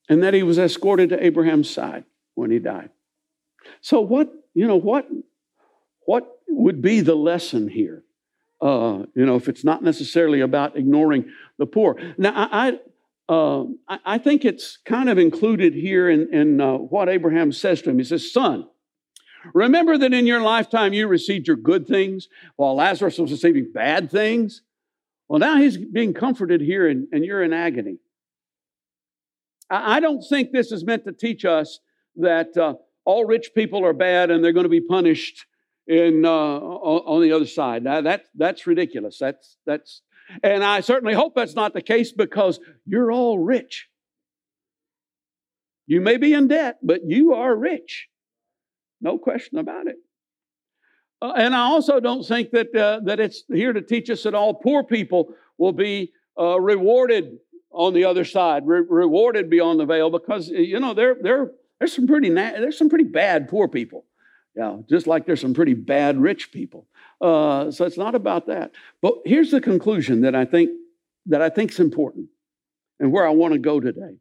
and 0.10 0.22
that 0.22 0.34
he 0.34 0.44
was 0.44 0.60
escorted 0.60 1.08
to 1.10 1.26
Abraham's 1.26 1.70
side 1.70 2.04
when 2.36 2.52
he 2.52 2.60
died. 2.60 2.90
So 3.80 4.02
what, 4.02 4.30
you 4.54 4.68
know, 4.68 4.76
what, 4.76 5.08
what 6.06 6.28
would 6.50 6.82
be 6.82 7.00
the 7.00 7.16
lesson 7.16 7.70
here? 7.70 8.04
Uh, 8.60 9.04
you 9.16 9.26
know, 9.26 9.36
if 9.36 9.48
it's 9.48 9.64
not 9.64 9.84
necessarily 9.84 10.42
about 10.42 10.76
ignoring 10.76 11.32
the 11.58 11.66
poor. 11.66 11.96
Now, 12.18 12.34
I, 12.36 12.50
I, 12.52 12.80
uh, 13.30 13.66
I 14.06 14.18
think 14.18 14.46
it's 14.46 14.78
kind 14.86 15.10
of 15.10 15.18
included 15.18 15.74
here 15.74 16.10
in, 16.10 16.34
in 16.34 16.62
uh, 16.62 16.74
what 16.74 17.10
Abraham 17.10 17.52
says 17.52 17.82
to 17.82 17.90
him. 17.90 17.98
He 17.98 18.06
says, 18.06 18.32
Son, 18.32 18.68
remember 19.54 19.98
that 19.98 20.14
in 20.14 20.26
your 20.26 20.42
lifetime 20.42 20.94
you 20.94 21.08
received 21.08 21.48
your 21.48 21.58
good 21.58 21.88
things 21.88 22.30
while 22.56 22.76
Lazarus 22.76 23.18
was 23.18 23.32
receiving 23.32 23.72
bad 23.74 24.10
things? 24.10 24.62
Well, 25.28 25.40
now 25.40 25.58
he's 25.58 25.78
being 25.78 26.14
comforted 26.14 26.62
here 26.62 26.88
and, 26.88 27.08
and 27.12 27.26
you're 27.26 27.44
in 27.44 27.52
agony. 27.52 27.98
I 29.70 30.00
don't 30.00 30.22
think 30.22 30.52
this 30.52 30.72
is 30.72 30.86
meant 30.86 31.04
to 31.06 31.12
teach 31.12 31.44
us 31.44 31.80
that 32.16 32.56
uh, 32.56 32.76
all 33.04 33.26
rich 33.26 33.52
people 33.54 33.86
are 33.86 33.94
bad 33.94 34.32
and 34.32 34.42
they're 34.44 34.54
going 34.54 34.64
to 34.64 34.70
be 34.70 34.80
punished 34.82 35.46
in 35.88 36.26
uh, 36.26 36.30
on 36.30 37.22
the 37.22 37.32
other 37.32 37.46
side. 37.46 37.84
Now, 37.84 38.02
that 38.02 38.26
that's 38.36 38.66
ridiculous. 38.68 39.18
That's 39.18 39.58
that's, 39.66 40.02
and 40.44 40.64
I 40.64 40.82
certainly 40.82 41.14
hope 41.14 41.36
that's 41.36 41.56
not 41.56 41.74
the 41.74 41.82
case 41.82 42.12
because 42.12 42.60
you're 42.86 43.12
all 43.12 43.40
rich. 43.40 43.88
You 45.88 46.02
may 46.02 46.18
be 46.18 46.34
in 46.34 46.50
debt, 46.50 46.80
but 46.84 47.02
you 47.06 47.34
are 47.34 47.56
rich. 47.56 48.08
No 49.00 49.18
question 49.18 49.58
about 49.58 49.88
it. 49.88 49.96
Uh, 51.22 51.34
and 51.36 51.56
I 51.56 51.62
also 51.62 52.00
don't 52.00 52.24
think 52.24 52.52
that 52.52 52.76
uh, 52.76 53.00
that 53.06 53.20
it's 53.20 53.44
here 53.48 53.74
to 53.74 53.82
teach 53.82 54.10
us 54.10 54.24
that 54.24 54.36
all 54.36 54.54
poor 54.54 54.84
people 54.84 55.34
will 55.58 55.72
be 55.72 56.12
uh, 56.40 56.60
rewarded 56.60 57.40
on 57.72 57.94
the 57.94 58.06
other 58.06 58.24
side, 58.24 58.68
re- 58.68 58.84
rewarded 58.88 59.50
beyond 59.50 59.80
the 59.80 59.86
veil, 59.86 60.10
because 60.10 60.50
you 60.50 60.80
know 60.80 60.94
there 60.94 61.16
there 61.20 61.52
there's 61.80 61.94
some 61.94 62.06
pretty 62.06 62.30
na- 62.30 62.52
there's 62.52 62.78
some 62.78 62.90
pretty 62.90 63.06
bad 63.06 63.50
poor 63.50 63.68
people, 63.68 64.06
yeah, 64.56 64.78
just 64.90 65.08
like 65.08 65.26
there's 65.26 65.42
some 65.42 65.56
pretty 65.56 65.74
bad 65.74 66.20
rich 66.20 66.52
people. 66.52 66.88
Uh, 67.20 67.72
so 67.72 67.86
it's 67.86 67.98
not 67.98 68.16
about 68.16 68.48
that. 68.48 68.72
But 69.02 69.16
here's 69.26 69.52
the 69.52 69.62
conclusion 69.62 70.22
that 70.22 70.36
I 70.36 70.46
think 70.46 70.70
that 71.26 71.42
I 71.42 71.50
think 71.50 71.72
is 71.72 71.80
important, 71.80 72.30
and 73.00 73.12
where 73.12 73.28
I 73.28 73.32
want 73.32 73.54
to 73.54 73.60
go 73.60 73.80
today. 73.80 74.18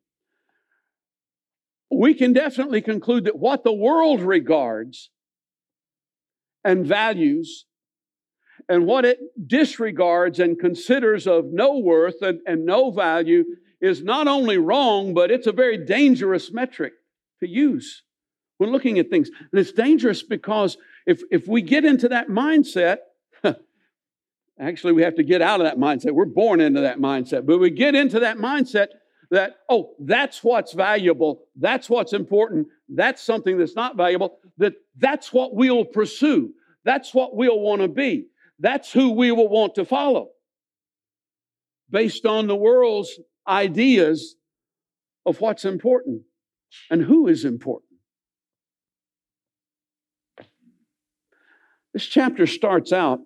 We 1.90 2.14
can 2.14 2.32
definitely 2.32 2.80
conclude 2.80 3.24
that 3.24 3.38
what 3.38 3.62
the 3.62 3.72
world 3.72 4.20
regards 4.20 5.10
and 6.64 6.84
values 6.84 7.66
and 8.68 8.86
what 8.86 9.04
it 9.04 9.18
disregards 9.46 10.40
and 10.40 10.58
considers 10.58 11.28
of 11.28 11.46
no 11.52 11.78
worth 11.78 12.20
and, 12.22 12.40
and 12.46 12.66
no 12.66 12.90
value 12.90 13.44
is 13.80 14.02
not 14.02 14.26
only 14.26 14.58
wrong, 14.58 15.14
but 15.14 15.30
it's 15.30 15.46
a 15.46 15.52
very 15.52 15.78
dangerous 15.84 16.50
metric 16.50 16.94
to 17.40 17.48
use 17.48 18.02
when 18.58 18.70
looking 18.70 18.98
at 18.98 19.10
things. 19.10 19.30
And 19.52 19.60
it's 19.60 19.72
dangerous 19.72 20.22
because 20.22 20.76
if, 21.06 21.22
if 21.30 21.46
we 21.46 21.62
get 21.62 21.84
into 21.84 22.08
that 22.08 22.28
mindset, 22.28 22.98
actually, 24.60 24.92
we 24.92 25.02
have 25.02 25.16
to 25.16 25.22
get 25.22 25.42
out 25.42 25.60
of 25.60 25.66
that 25.66 25.78
mindset. 25.78 26.12
We're 26.12 26.24
born 26.24 26.60
into 26.60 26.80
that 26.82 26.98
mindset, 26.98 27.46
but 27.46 27.58
we 27.58 27.70
get 27.70 27.94
into 27.94 28.20
that 28.20 28.38
mindset 28.38 28.88
that, 29.30 29.56
oh, 29.68 29.94
that's 29.98 30.42
what's 30.42 30.72
valuable, 30.72 31.42
that's 31.56 31.90
what's 31.90 32.12
important, 32.12 32.68
that's 32.88 33.22
something 33.22 33.58
that's 33.58 33.74
not 33.74 33.96
valuable, 33.96 34.38
that 34.58 34.74
that's 34.96 35.32
what 35.32 35.54
we'll 35.54 35.84
pursue, 35.84 36.50
that's 36.84 37.12
what 37.12 37.34
we'll 37.34 37.58
want 37.58 37.82
to 37.82 37.88
be, 37.88 38.26
that's 38.58 38.92
who 38.92 39.10
we 39.10 39.32
will 39.32 39.48
want 39.48 39.74
to 39.74 39.84
follow. 39.84 40.28
Based 41.90 42.24
on 42.26 42.46
the 42.46 42.56
world's 42.56 43.18
ideas 43.46 44.36
of 45.24 45.40
what's 45.40 45.64
important 45.64 46.22
and 46.90 47.02
who 47.02 47.28
is 47.28 47.44
important. 47.44 47.85
This 51.96 52.04
chapter 52.04 52.46
starts 52.46 52.92
out 52.92 53.20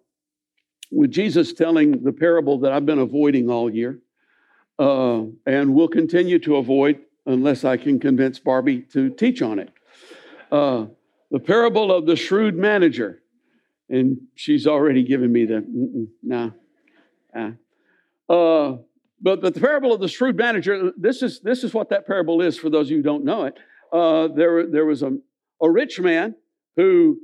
with 0.93 1.11
Jesus 1.11 1.53
telling 1.53 2.05
the 2.05 2.13
parable 2.13 2.61
that 2.61 2.71
I've 2.71 2.87
been 2.87 3.01
avoiding 3.01 3.51
all 3.51 3.69
year 3.69 3.99
uh, 4.79 5.23
and 5.45 5.75
will 5.75 5.89
continue 5.89 6.39
to 6.39 6.55
avoid 6.55 7.01
unless 7.27 7.65
I 7.65 7.77
can 7.77 7.99
convince 7.99 8.39
Barbie 8.39 8.83
to 8.93 9.11
teach 9.11 9.43
on 9.43 9.59
it. 9.59 9.71
Uh, 10.53 10.87
the 11.33 11.41
parable 11.41 11.91
of 11.91 12.07
the 12.07 12.15
shrewd 12.15 12.55
manager. 12.55 13.21
And 13.89 14.19
she's 14.37 14.69
already 14.69 15.03
given 15.03 15.33
me 15.33 15.47
the, 15.47 16.09
nah. 16.23 16.51
Uh, 17.37 17.51
uh, 18.33 18.77
but, 19.21 19.41
but 19.41 19.55
the 19.55 19.61
parable 19.61 19.93
of 19.93 20.01
the 20.01 20.07
shrewd 20.07 20.37
manager, 20.37 20.93
this 20.97 21.25
is, 21.25 21.41
this 21.41 21.65
is 21.65 21.75
what 21.75 21.89
that 21.89 22.07
parable 22.07 22.41
is 22.41 22.57
for 22.57 22.71
those 22.71 22.87
of 22.87 22.93
you 22.93 22.99
who 22.99 23.03
don't 23.03 23.25
know 23.25 23.47
it. 23.47 23.59
Uh, 23.93 24.29
there, 24.29 24.65
there 24.65 24.87
was 24.87 25.03
a, 25.03 25.19
a 25.61 25.69
rich 25.69 25.99
man 25.99 26.37
who 26.77 27.19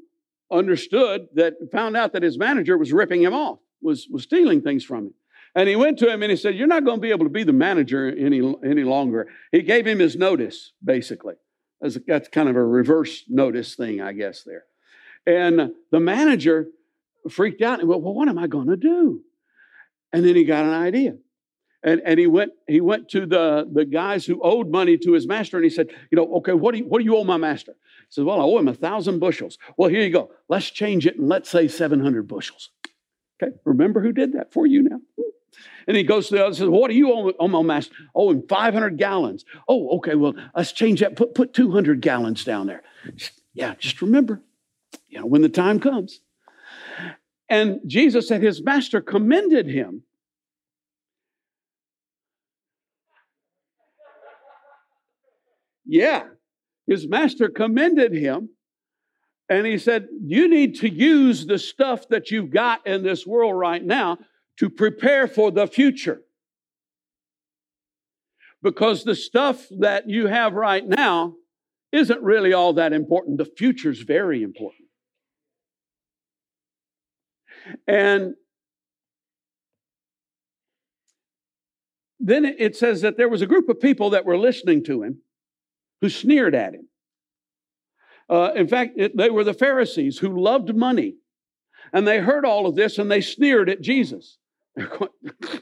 understood 0.51 1.29
that, 1.35 1.55
found 1.73 1.97
out 1.97 2.13
that 2.13 2.23
his 2.23 2.39
manager 2.39 2.79
was 2.79 2.93
ripping 2.93 3.23
him 3.23 3.35
off, 3.35 3.59
was, 3.81 4.07
was 4.11 4.23
stealing 4.23 4.63
things 4.63 4.85
from 4.85 5.07
him. 5.07 5.15
And 5.55 5.69
he 5.69 5.77
went 5.77 5.99
to 6.01 6.13
him 6.13 6.23
and 6.23 6.31
he 6.31 6.37
said, 6.37 6.55
You're 6.55 6.67
not 6.67 6.85
going 6.85 6.99
to 6.99 7.03
be 7.03 7.11
able 7.11 7.25
to 7.25 7.31
be 7.31 7.43
the 7.43 7.53
manager 7.53 8.09
any, 8.09 8.55
any 8.65 8.85
longer. 8.85 9.29
He 9.53 9.63
gave 9.63 9.87
him 9.87 9.99
his 9.99 10.15
notice, 10.15 10.73
basically. 10.85 11.35
That's, 11.81 11.99
that's 12.07 12.29
kind 12.29 12.49
of 12.49 12.57
a 12.57 12.65
reverse 12.65 13.25
notice 13.29 13.75
thing, 13.75 14.03
I 14.03 14.13
guess, 14.13 14.43
there. 14.43 14.65
And 15.27 15.73
the 15.91 16.01
manager 16.01 16.67
freaked 17.31 17.63
out 17.63 17.81
and 17.81 17.89
went, 17.89 18.03
Well, 18.03 18.15
what 18.15 18.29
am 18.29 18.39
I 18.39 18.47
going 18.47 18.69
to 18.69 18.77
do? 18.77 19.23
And 20.13 20.25
then 20.25 20.37
he 20.37 20.45
got 20.45 20.65
an 20.65 20.75
idea. 20.75 21.17
And, 21.83 22.01
and 22.05 22.19
he 22.19 22.27
went 22.27 22.53
he 22.67 22.81
went 22.81 23.09
to 23.11 23.27
the, 23.27 23.69
the 23.71 23.85
guys 23.85 24.27
who 24.27 24.41
owed 24.43 24.69
money 24.71 24.99
to 24.99 25.13
his 25.13 25.27
master 25.27 25.57
and 25.57 25.65
he 25.65 25.71
said, 25.71 25.89
you 26.11 26.17
know, 26.17 26.35
okay, 26.37 26.53
what 26.53 26.73
do 26.73 26.79
you 26.79 26.85
what 26.85 26.99
do 26.99 27.05
you 27.05 27.17
owe 27.17 27.25
my 27.25 27.37
master? 27.37 27.73
He 27.73 28.13
said, 28.13 28.25
Well, 28.25 28.41
I 28.41 28.45
owe 28.45 28.59
him 28.59 28.69
a 28.69 28.75
thousand 28.75 29.19
bushels. 29.19 29.59
Well, 29.77 29.91
here 29.91 30.03
you 30.03 30.11
go. 30.11 30.31
Let's 30.49 30.71
change 30.71 31.07
it 31.07 31.19
and 31.19 31.29
let's 31.29 31.51
say 31.51 31.69
700 31.69 32.27
bushels. 32.27 32.71
Okay, 33.43 33.53
remember 33.65 34.01
who 34.01 34.13
did 34.13 34.33
that 34.33 34.53
for 34.53 34.67
you 34.67 34.83
now? 34.83 35.01
And 35.89 35.97
he 35.97 36.03
goes 36.03 36.29
to 36.29 36.35
the 36.35 36.41
other 36.41 36.47
and 36.49 36.57
says, 36.57 36.69
What 36.69 36.91
do 36.91 36.97
you 36.97 37.13
owe, 37.13 37.33
owe 37.39 37.49
my 37.49 37.63
master? 37.63 37.95
Oh, 38.15 38.31
him 38.31 38.47
500 38.49 38.97
gallons. 38.97 39.45
Oh, 39.69 39.97
okay, 39.99 40.15
well, 40.15 40.35
let's 40.55 40.73
change 40.73 41.01
that. 41.01 41.17
Put, 41.17 41.35
put 41.35 41.55
200 41.55 42.01
gallons 42.01 42.45
down 42.45 42.67
there. 42.67 42.83
Yeah, 43.55 43.75
just 43.79 44.03
remember, 44.03 44.43
you 45.09 45.21
know, 45.21 45.27
when 45.27 45.43
the 45.43 45.49
time 45.49 45.81
comes. 45.81 46.21
And 47.49 47.81
Jesus 47.87 48.27
said 48.27 48.43
his 48.43 48.63
master 48.63 49.01
commended 49.01 49.67
him. 49.67 50.03
Yeah, 55.87 56.25
his 56.87 57.09
master 57.09 57.49
commended 57.49 58.13
him. 58.13 58.51
And 59.49 59.67
he 59.67 59.79
said, 59.79 60.09
You 60.21 60.49
need 60.49 60.77
to 60.81 60.89
use 60.89 61.47
the 61.47 61.59
stuff 61.59 62.09
that 62.09 62.31
you've 62.31 62.51
got 62.51 62.87
in 62.87 63.03
this 63.03 63.27
world 63.27 63.57
right 63.57 63.85
now 63.85 64.19
to 64.59 64.69
prepare 64.69 65.29
for 65.29 65.51
the 65.51 65.67
future. 65.67 66.23
Because 68.63 69.05
the 69.05 69.15
stuff 69.15 69.67
that 69.79 70.09
you 70.09 70.27
have 70.27 70.55
right 70.55 70.85
now 70.85 71.35
isn't 71.93 72.23
really 72.23 72.53
all 72.53 72.73
that 72.75 72.93
important. 72.93 73.39
The 73.39 73.45
future's 73.45 74.01
very 74.01 74.43
important. 74.43 74.83
And 77.87 78.35
then 82.19 82.45
it 82.45 82.75
says 82.75 83.03
that 83.03 83.17
there 83.17 83.29
was 83.29 83.43
a 83.43 83.47
group 83.47 83.69
of 83.69 83.81
people 83.81 84.11
that 84.11 84.25
were 84.25 84.39
listening 84.39 84.83
to 84.85 85.03
him 85.03 85.21
who 86.01 86.09
sneered 86.09 86.55
at 86.55 86.75
him. 86.75 86.89
Uh, 88.29 88.53
in 88.55 88.69
fact, 88.69 88.93
it, 88.97 89.17
they 89.17 89.31
were 89.31 89.45
the 89.45 89.55
Pharisees 89.55 90.19
who 90.19 90.41
loved 90.41 90.75
money. 90.75 91.17
And 91.93 92.07
they 92.07 92.19
heard 92.19 92.45
all 92.45 92.67
of 92.67 92.75
this 92.75 92.99
and 92.99 93.11
they 93.11 93.21
sneered 93.21 93.71
at 93.71 93.81
Jesus. 93.81 94.39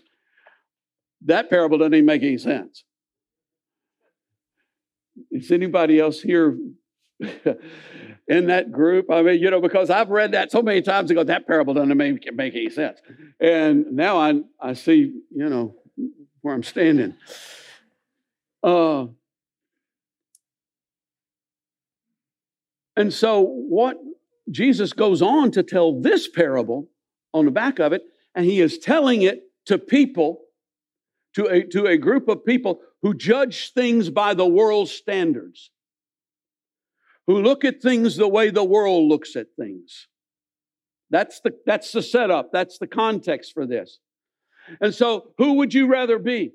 that 1.24 1.50
parable 1.50 1.78
doesn't 1.78 1.94
even 1.94 2.06
make 2.06 2.22
any 2.22 2.38
sense. 2.38 2.84
Is 5.30 5.52
anybody 5.52 6.00
else 6.00 6.20
here 6.20 6.58
in 8.28 8.46
that 8.46 8.72
group? 8.72 9.10
I 9.10 9.22
mean, 9.22 9.40
you 9.40 9.50
know, 9.50 9.60
because 9.60 9.90
I've 9.90 10.10
read 10.10 10.32
that 10.32 10.50
so 10.50 10.62
many 10.62 10.82
times 10.82 11.10
ago, 11.10 11.22
that 11.24 11.46
parable 11.46 11.74
doesn't 11.74 11.96
make, 11.96 12.32
make 12.34 12.54
any 12.54 12.70
sense. 12.70 13.00
And 13.40 13.92
now 13.92 14.18
I, 14.18 14.40
I 14.60 14.72
see, 14.72 15.20
you 15.30 15.48
know, 15.48 15.76
where 16.40 16.54
I'm 16.54 16.62
standing. 16.62 17.14
Uh, 18.62 19.06
and 22.96 23.12
so, 23.12 23.40
what 23.40 23.96
Jesus 24.50 24.92
goes 24.92 25.22
on 25.22 25.50
to 25.52 25.62
tell 25.62 26.00
this 26.00 26.28
parable 26.28 26.88
on 27.32 27.44
the 27.44 27.50
back 27.50 27.78
of 27.78 27.92
it 27.92 28.02
and 28.34 28.44
he 28.44 28.60
is 28.60 28.78
telling 28.78 29.22
it 29.22 29.42
to 29.66 29.78
people, 29.78 30.42
to 31.34 31.46
a, 31.46 31.64
to 31.64 31.86
a 31.86 31.96
group 31.96 32.28
of 32.28 32.44
people 32.44 32.80
who 33.02 33.14
judge 33.14 33.72
things 33.72 34.10
by 34.10 34.34
the 34.34 34.46
world's 34.46 34.92
standards, 34.92 35.70
who 37.26 37.42
look 37.42 37.64
at 37.64 37.82
things 37.82 38.16
the 38.16 38.28
way 38.28 38.50
the 38.50 38.64
world 38.64 39.08
looks 39.08 39.34
at 39.34 39.46
things. 39.58 40.08
That's 41.10 41.40
the, 41.40 41.52
that's 41.66 41.92
the 41.92 42.02
setup, 42.02 42.50
that's 42.52 42.78
the 42.78 42.86
context 42.86 43.52
for 43.52 43.66
this. 43.66 43.98
And 44.80 44.94
so, 44.94 45.32
who 45.38 45.54
would 45.54 45.74
you 45.74 45.86
rather 45.86 46.18
be? 46.18 46.52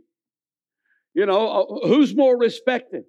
You 1.13 1.25
know, 1.25 1.47
uh, 1.84 1.88
who's 1.88 2.15
more 2.15 2.38
respected? 2.38 3.04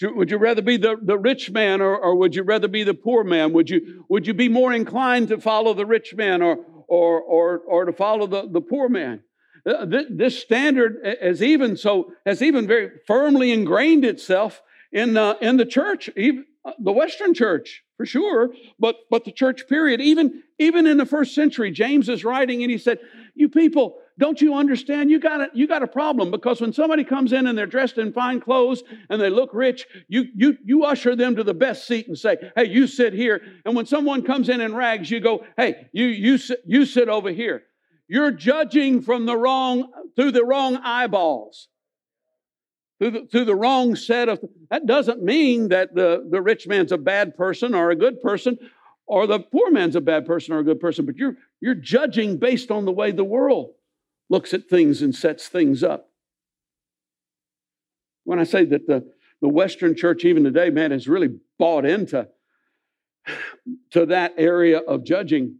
Would 0.00 0.30
you 0.30 0.38
rather 0.38 0.62
be 0.62 0.76
the, 0.76 0.96
the 1.02 1.18
rich 1.18 1.50
man 1.50 1.80
or, 1.80 1.96
or 1.96 2.14
would 2.14 2.34
you 2.34 2.42
rather 2.42 2.68
be 2.68 2.84
the 2.84 2.94
poor 2.94 3.24
man? 3.24 3.52
Would 3.52 3.68
you, 3.68 4.04
would 4.08 4.26
you 4.26 4.34
be 4.34 4.48
more 4.48 4.72
inclined 4.72 5.28
to 5.28 5.40
follow 5.40 5.74
the 5.74 5.86
rich 5.86 6.14
man 6.14 6.40
or, 6.40 6.58
or, 6.88 7.20
or, 7.20 7.58
or 7.58 7.84
to 7.84 7.92
follow 7.92 8.26
the, 8.26 8.48
the 8.50 8.60
poor 8.60 8.88
man. 8.88 9.22
Uh, 9.66 9.84
this 10.08 10.38
standard 10.38 10.96
has 11.20 11.42
even 11.42 11.76
so 11.76 12.12
has 12.24 12.40
even 12.40 12.66
very 12.66 12.90
firmly 13.06 13.52
ingrained 13.52 14.04
itself 14.04 14.62
in 14.92 15.16
uh, 15.16 15.34
in 15.42 15.58
the 15.58 15.66
church, 15.66 16.08
even 16.16 16.46
uh, 16.64 16.72
the 16.78 16.92
Western 16.92 17.34
church 17.34 17.82
for 17.96 18.06
sure, 18.06 18.50
but 18.78 18.96
but 19.10 19.24
the 19.24 19.32
church 19.32 19.68
period. 19.68 20.00
Even 20.00 20.42
even 20.58 20.86
in 20.86 20.96
the 20.96 21.04
first 21.04 21.34
century, 21.34 21.70
James 21.70 22.08
is 22.08 22.24
writing 22.24 22.62
and 22.62 22.70
he 22.70 22.78
said, 22.78 22.98
"You 23.34 23.48
people, 23.48 23.98
don't 24.18 24.40
you 24.40 24.54
understand? 24.54 25.10
You 25.10 25.20
got 25.20 25.40
a, 25.40 25.48
you 25.54 25.68
got 25.68 25.84
a 25.84 25.86
problem 25.86 26.32
because 26.32 26.60
when 26.60 26.72
somebody 26.72 27.04
comes 27.04 27.32
in 27.32 27.46
and 27.46 27.56
they're 27.56 27.66
dressed 27.66 27.98
in 27.98 28.12
fine 28.12 28.40
clothes 28.40 28.82
and 29.08 29.20
they 29.20 29.30
look 29.30 29.50
rich, 29.52 29.86
you, 30.08 30.24
you, 30.34 30.58
you 30.64 30.84
usher 30.84 31.14
them 31.14 31.36
to 31.36 31.44
the 31.44 31.54
best 31.54 31.86
seat 31.86 32.08
and 32.08 32.18
say, 32.18 32.36
hey, 32.56 32.66
you 32.66 32.88
sit 32.88 33.12
here. 33.12 33.40
And 33.64 33.76
when 33.76 33.86
someone 33.86 34.24
comes 34.24 34.48
in 34.48 34.60
in 34.60 34.74
rags, 34.74 35.08
you 35.08 35.20
go, 35.20 35.44
hey, 35.56 35.88
you, 35.92 36.06
you, 36.06 36.38
you 36.66 36.84
sit 36.84 37.08
over 37.08 37.30
here. 37.30 37.62
You're 38.08 38.32
judging 38.32 39.02
from 39.02 39.24
the 39.24 39.36
wrong, 39.36 39.92
through 40.16 40.32
the 40.32 40.44
wrong 40.44 40.76
eyeballs. 40.76 41.68
Through 42.98 43.10
the, 43.12 43.26
through 43.30 43.44
the 43.44 43.54
wrong 43.54 43.94
set 43.94 44.28
of 44.28 44.40
that 44.70 44.84
doesn't 44.84 45.22
mean 45.22 45.68
that 45.68 45.94
the, 45.94 46.26
the 46.28 46.42
rich 46.42 46.66
man's 46.66 46.90
a 46.90 46.98
bad 46.98 47.36
person 47.36 47.72
or 47.72 47.92
a 47.92 47.96
good 47.96 48.20
person 48.20 48.58
or 49.06 49.28
the 49.28 49.38
poor 49.38 49.70
man's 49.70 49.94
a 49.94 50.00
bad 50.00 50.26
person 50.26 50.52
or 50.52 50.58
a 50.58 50.64
good 50.64 50.80
person 50.80 51.06
but 51.06 51.14
you're 51.14 51.36
you're 51.60 51.76
judging 51.76 52.38
based 52.38 52.72
on 52.72 52.86
the 52.86 52.90
way 52.90 53.12
the 53.12 53.22
world 53.22 53.74
looks 54.28 54.52
at 54.54 54.68
things 54.68 55.02
and 55.02 55.14
sets 55.14 55.48
things 55.48 55.82
up. 55.82 56.10
When 58.24 58.38
I 58.38 58.44
say 58.44 58.64
that 58.66 58.86
the, 58.86 59.10
the 59.40 59.48
Western 59.48 59.96
church, 59.96 60.24
even 60.24 60.44
today, 60.44 60.70
man, 60.70 60.90
has 60.90 61.08
really 61.08 61.30
bought 61.58 61.86
into 61.86 62.28
to 63.90 64.06
that 64.06 64.34
area 64.36 64.78
of 64.78 65.04
judging. 65.04 65.56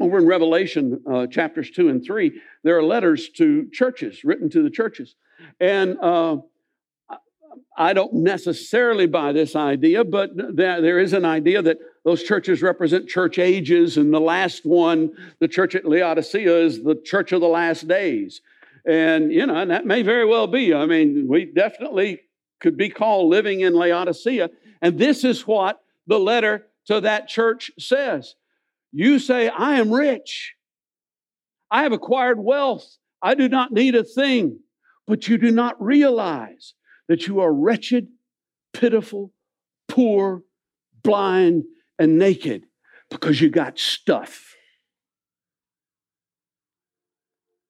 Over 0.00 0.18
in 0.18 0.26
Revelation 0.26 1.00
uh, 1.08 1.26
chapters 1.26 1.70
2 1.70 1.88
and 1.88 2.04
3, 2.04 2.32
there 2.64 2.76
are 2.76 2.82
letters 2.82 3.28
to 3.36 3.68
churches, 3.72 4.24
written 4.24 4.50
to 4.50 4.62
the 4.62 4.70
churches. 4.70 5.14
And 5.60 5.96
uh, 6.00 6.38
I 7.76 7.92
don't 7.92 8.14
necessarily 8.14 9.06
buy 9.06 9.32
this 9.32 9.54
idea, 9.54 10.04
but 10.04 10.30
there 10.34 10.98
is 10.98 11.12
an 11.12 11.24
idea 11.24 11.62
that 11.62 11.78
those 12.04 12.22
churches 12.22 12.62
represent 12.62 13.08
church 13.08 13.38
ages, 13.38 13.96
and 13.96 14.12
the 14.12 14.20
last 14.20 14.66
one, 14.66 15.12
the 15.38 15.48
church 15.48 15.74
at 15.74 15.84
Laodicea, 15.84 16.58
is 16.64 16.82
the 16.82 16.96
church 16.96 17.32
of 17.32 17.40
the 17.40 17.48
last 17.48 17.86
days. 17.86 18.40
And, 18.84 19.32
you 19.32 19.46
know, 19.46 19.54
and 19.54 19.70
that 19.70 19.86
may 19.86 20.02
very 20.02 20.24
well 20.24 20.48
be. 20.48 20.74
I 20.74 20.86
mean, 20.86 21.28
we 21.28 21.44
definitely 21.44 22.22
could 22.60 22.76
be 22.76 22.88
called 22.88 23.28
living 23.30 23.60
in 23.60 23.74
Laodicea. 23.74 24.50
And 24.80 24.98
this 24.98 25.22
is 25.22 25.46
what 25.46 25.80
the 26.08 26.18
letter 26.18 26.66
to 26.86 27.00
that 27.00 27.28
church 27.28 27.70
says 27.78 28.34
You 28.90 29.20
say, 29.20 29.48
I 29.48 29.78
am 29.78 29.92
rich, 29.92 30.54
I 31.70 31.84
have 31.84 31.92
acquired 31.92 32.40
wealth, 32.40 32.96
I 33.22 33.34
do 33.34 33.48
not 33.48 33.72
need 33.72 33.94
a 33.94 34.02
thing. 34.02 34.58
but 35.06 35.28
you 35.28 35.38
do 35.38 35.50
not 35.50 35.82
realize 35.82 36.74
that 37.08 37.26
you 37.26 37.40
are 37.40 37.52
wretched, 37.52 38.08
pitiful, 38.72 39.32
poor, 39.88 40.42
blind, 41.02 41.64
and 42.02 42.18
naked 42.18 42.64
because 43.10 43.40
you 43.40 43.48
got 43.48 43.78
stuff. 43.78 44.56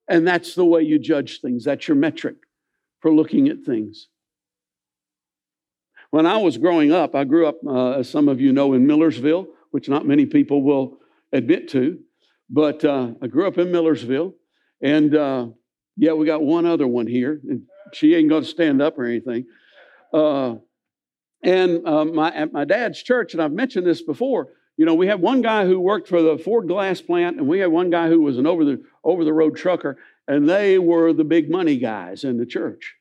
And 0.08 0.26
that's 0.26 0.54
the 0.54 0.64
way 0.64 0.80
you 0.82 0.98
judge 0.98 1.42
things. 1.42 1.64
That's 1.64 1.86
your 1.86 1.98
metric 1.98 2.36
for 3.00 3.12
looking 3.12 3.48
at 3.48 3.60
things. 3.60 4.08
When 6.12 6.24
I 6.24 6.38
was 6.38 6.56
growing 6.56 6.92
up, 6.92 7.14
I 7.14 7.24
grew 7.24 7.46
up, 7.46 7.56
uh, 7.66 7.90
as 7.90 8.08
some 8.08 8.26
of 8.26 8.40
you 8.40 8.54
know, 8.54 8.72
in 8.72 8.86
Millersville, 8.86 9.48
which 9.70 9.90
not 9.90 10.06
many 10.06 10.24
people 10.24 10.62
will 10.62 10.96
admit 11.30 11.68
to, 11.68 11.98
but 12.48 12.86
uh, 12.86 13.10
I 13.20 13.26
grew 13.26 13.46
up 13.46 13.58
in 13.58 13.70
Millersville. 13.70 14.32
And 14.80 15.14
uh, 15.14 15.48
yeah, 15.98 16.14
we 16.14 16.24
got 16.24 16.42
one 16.42 16.64
other 16.64 16.86
one 16.86 17.06
here, 17.06 17.38
and 17.46 17.64
she 17.92 18.14
ain't 18.14 18.30
going 18.30 18.44
to 18.44 18.48
stand 18.48 18.80
up 18.80 18.98
or 18.98 19.04
anything. 19.04 19.44
And 21.42 21.86
uh, 21.86 22.04
my, 22.04 22.30
at 22.30 22.52
my 22.52 22.64
dad's 22.64 23.02
church, 23.02 23.32
and 23.32 23.42
I've 23.42 23.52
mentioned 23.52 23.86
this 23.86 24.02
before, 24.02 24.48
you 24.76 24.86
know, 24.86 24.94
we 24.94 25.06
had 25.06 25.20
one 25.20 25.42
guy 25.42 25.66
who 25.66 25.80
worked 25.80 26.08
for 26.08 26.22
the 26.22 26.38
Ford 26.38 26.68
glass 26.68 27.00
plant, 27.00 27.36
and 27.36 27.46
we 27.46 27.58
had 27.58 27.70
one 27.70 27.90
guy 27.90 28.08
who 28.08 28.20
was 28.22 28.38
an 28.38 28.46
over 28.46 28.64
the 28.64 28.82
over 29.04 29.24
the 29.24 29.32
road 29.32 29.56
trucker, 29.56 29.98
and 30.26 30.48
they 30.48 30.78
were 30.78 31.12
the 31.12 31.24
big 31.24 31.50
money 31.50 31.76
guys 31.76 32.24
in 32.24 32.38
the 32.38 32.46
church. 32.46 32.94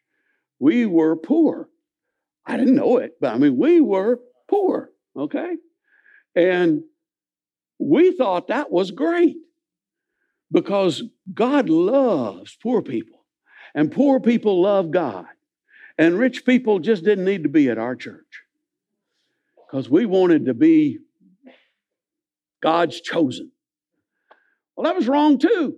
We 0.60 0.86
were 0.86 1.16
poor. 1.16 1.70
I 2.46 2.58
didn't 2.58 2.76
know 2.76 2.98
it, 2.98 3.14
but 3.22 3.34
I 3.34 3.38
mean, 3.38 3.58
we 3.58 3.80
were 3.80 4.20
poor, 4.50 4.90
okay? 5.16 5.56
And 6.36 6.84
we 7.80 8.12
thought 8.12 8.48
that 8.48 8.72
was 8.72 8.92
great 8.92 9.38
because 10.52 11.04
God 11.34 11.70
loves 11.70 12.58
poor 12.62 12.82
people, 12.82 13.26
and 13.74 13.92
poor 13.92 14.20
people 14.20 14.62
love 14.62 14.92
God. 14.92 15.28
And 15.98 16.18
rich 16.18 16.46
people 16.46 16.80
just 16.80 17.04
didn't 17.04 17.26
need 17.26 17.44
to 17.44 17.50
be 17.50 17.70
at 17.70 17.78
our 17.78 17.96
church 17.96 18.44
because 19.66 19.90
we 19.90 20.06
wanted 20.06 20.46
to 20.46 20.54
be 20.54 21.00
God's 22.62 23.02
chosen. 23.02 23.52
Well, 24.76 24.86
that 24.86 24.96
was 24.96 25.08
wrong 25.08 25.38
too. 25.38 25.76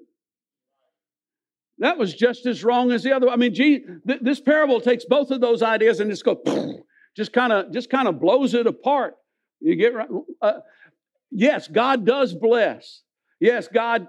That 1.79 1.97
was 1.97 2.13
just 2.13 2.45
as 2.45 2.63
wrong 2.63 2.91
as 2.91 3.03
the 3.03 3.13
other. 3.13 3.29
I 3.29 3.35
mean, 3.35 3.53
gee, 3.53 3.83
th- 4.07 4.21
this 4.21 4.39
parable 4.39 4.79
takes 4.79 5.05
both 5.05 5.31
of 5.31 5.41
those 5.41 5.61
ideas 5.61 5.99
and 5.99 6.09
just 6.09 6.23
goes, 6.23 6.37
just 7.15 7.33
kind 7.33 7.51
of, 7.51 7.73
just 7.73 7.89
kind 7.89 8.07
of 8.07 8.19
blows 8.19 8.53
it 8.53 8.67
apart. 8.67 9.15
You 9.59 9.75
get 9.75 9.93
right. 9.93 10.09
Uh, 10.41 10.59
yes, 11.31 11.67
God 11.67 12.05
does 12.05 12.33
bless. 12.33 13.01
Yes, 13.39 13.67
God, 13.67 14.07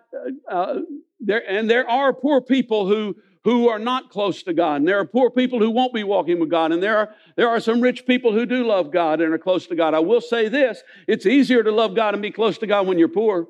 uh, 0.49 0.55
uh, 0.55 0.81
there 1.21 1.43
and 1.49 1.69
there 1.69 1.89
are 1.89 2.13
poor 2.13 2.41
people 2.41 2.87
who 2.87 3.17
who 3.45 3.69
are 3.69 3.79
not 3.79 4.11
close 4.11 4.43
to 4.43 4.55
God, 4.55 4.77
and 4.77 4.89
there 4.89 4.99
are 4.99 5.07
poor 5.07 5.31
people 5.31 5.59
who 5.59 5.71
won't 5.71 5.95
be 5.95 6.03
walking 6.03 6.41
with 6.41 6.51
God, 6.51 6.73
and 6.73 6.83
there 6.83 6.97
are 6.97 7.15
there 7.37 7.49
are 7.49 7.61
some 7.61 7.81
rich 7.81 8.07
people 8.07 8.33
who 8.33 8.47
do 8.47 8.67
love 8.67 8.91
God 8.91 9.21
and 9.21 9.33
are 9.33 9.39
close 9.39 9.67
to 9.69 9.77
God. 9.77 9.95
I 9.95 10.01
will 10.01 10.21
say 10.21 10.49
this: 10.49 10.83
it's 11.07 11.27
easier 11.27 11.63
to 11.63 11.71
love 11.71 11.95
God 11.95 12.15
and 12.15 12.23
be 12.23 12.31
close 12.31 12.59
to 12.59 12.67
God 12.67 12.87
when 12.87 12.99
you're 12.99 13.09
poor. 13.09 13.47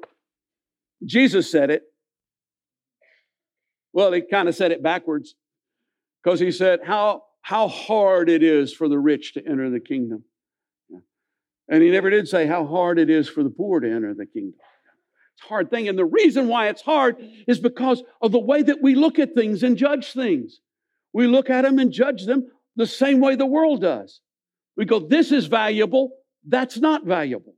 Jesus 1.04 1.50
said 1.50 1.70
it. 1.70 1.82
Well, 3.92 4.12
he 4.12 4.22
kind 4.22 4.48
of 4.48 4.56
said 4.56 4.72
it 4.72 4.82
backwards 4.82 5.36
because 6.22 6.40
he 6.40 6.50
said, 6.50 6.80
how, 6.84 7.22
how 7.42 7.68
hard 7.68 8.28
it 8.28 8.42
is 8.42 8.72
for 8.72 8.88
the 8.88 8.98
rich 8.98 9.34
to 9.34 9.46
enter 9.46 9.70
the 9.70 9.78
kingdom. 9.78 10.24
And 11.68 11.82
he 11.82 11.90
never 11.90 12.10
did 12.10 12.26
say 12.26 12.46
how 12.46 12.66
hard 12.66 12.98
it 12.98 13.08
is 13.08 13.28
for 13.28 13.44
the 13.44 13.50
poor 13.50 13.80
to 13.80 13.88
enter 13.88 14.12
the 14.12 14.26
kingdom. 14.26 14.54
It's 15.36 15.44
a 15.44 15.48
hard 15.48 15.70
thing. 15.70 15.88
And 15.88 15.98
the 15.98 16.04
reason 16.04 16.48
why 16.48 16.68
it's 16.68 16.82
hard 16.82 17.16
is 17.48 17.58
because 17.60 18.02
of 18.20 18.32
the 18.32 18.38
way 18.38 18.62
that 18.62 18.82
we 18.82 18.94
look 18.94 19.18
at 19.18 19.34
things 19.34 19.62
and 19.62 19.76
judge 19.76 20.12
things. 20.12 20.60
We 21.12 21.26
look 21.26 21.50
at 21.50 21.62
them 21.62 21.78
and 21.78 21.92
judge 21.92 22.26
them 22.26 22.48
the 22.76 22.86
same 22.86 23.20
way 23.20 23.36
the 23.36 23.46
world 23.46 23.80
does. 23.80 24.20
We 24.76 24.84
go, 24.84 24.98
this 24.98 25.32
is 25.32 25.46
valuable, 25.46 26.10
that's 26.46 26.78
not 26.78 27.04
valuable. 27.04 27.54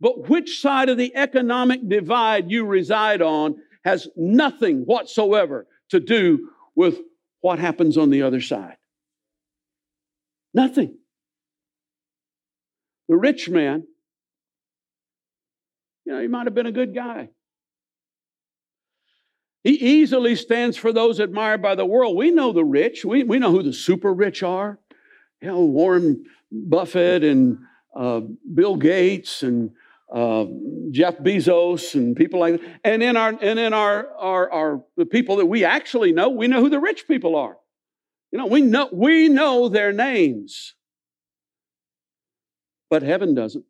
But 0.00 0.28
which 0.28 0.60
side 0.60 0.88
of 0.88 0.98
the 0.98 1.14
economic 1.14 1.88
divide 1.88 2.50
you 2.50 2.64
reside 2.64 3.22
on 3.22 3.56
has 3.84 4.08
nothing 4.16 4.82
whatsoever 4.82 5.66
to 5.90 6.00
do 6.00 6.50
with 6.74 6.98
what 7.40 7.58
happens 7.58 7.96
on 7.96 8.10
the 8.10 8.22
other 8.22 8.40
side. 8.40 8.76
Nothing. 10.54 10.96
The 13.08 13.16
rich 13.16 13.48
man, 13.48 13.84
you 16.04 16.12
know, 16.12 16.20
he 16.20 16.28
might 16.28 16.46
have 16.46 16.54
been 16.54 16.66
a 16.66 16.72
good 16.72 16.94
guy. 16.94 17.30
He 19.64 19.72
easily 19.72 20.34
stands 20.34 20.76
for 20.76 20.92
those 20.92 21.20
admired 21.20 21.62
by 21.62 21.76
the 21.76 21.86
world. 21.86 22.16
We 22.16 22.32
know 22.32 22.52
the 22.52 22.64
rich. 22.64 23.04
We, 23.04 23.22
we 23.22 23.38
know 23.38 23.52
who 23.52 23.62
the 23.62 23.72
super 23.72 24.12
rich 24.12 24.42
are. 24.42 24.78
You 25.40 25.48
know, 25.48 25.60
Warren 25.60 26.24
Buffett 26.50 27.22
and 27.22 27.58
uh, 27.94 28.22
Bill 28.54 28.76
Gates 28.76 29.42
and 29.42 29.70
uh, 30.12 30.46
Jeff 30.90 31.18
Bezos 31.18 31.94
and 31.94 32.16
people 32.16 32.40
like 32.40 32.60
that. 32.60 32.80
And 32.84 33.02
in 33.02 33.16
our 33.16 33.30
and 33.40 33.58
in 33.58 33.72
our, 33.72 34.08
our 34.16 34.50
our 34.50 34.84
the 34.96 35.06
people 35.06 35.36
that 35.36 35.46
we 35.46 35.64
actually 35.64 36.12
know, 36.12 36.28
we 36.28 36.48
know 36.48 36.60
who 36.60 36.68
the 36.68 36.80
rich 36.80 37.06
people 37.06 37.36
are. 37.36 37.56
You 38.30 38.38
know, 38.38 38.46
we 38.46 38.62
know 38.62 38.88
we 38.92 39.28
know 39.28 39.68
their 39.68 39.92
names, 39.92 40.74
but 42.90 43.02
heaven 43.02 43.34
doesn't. 43.34 43.64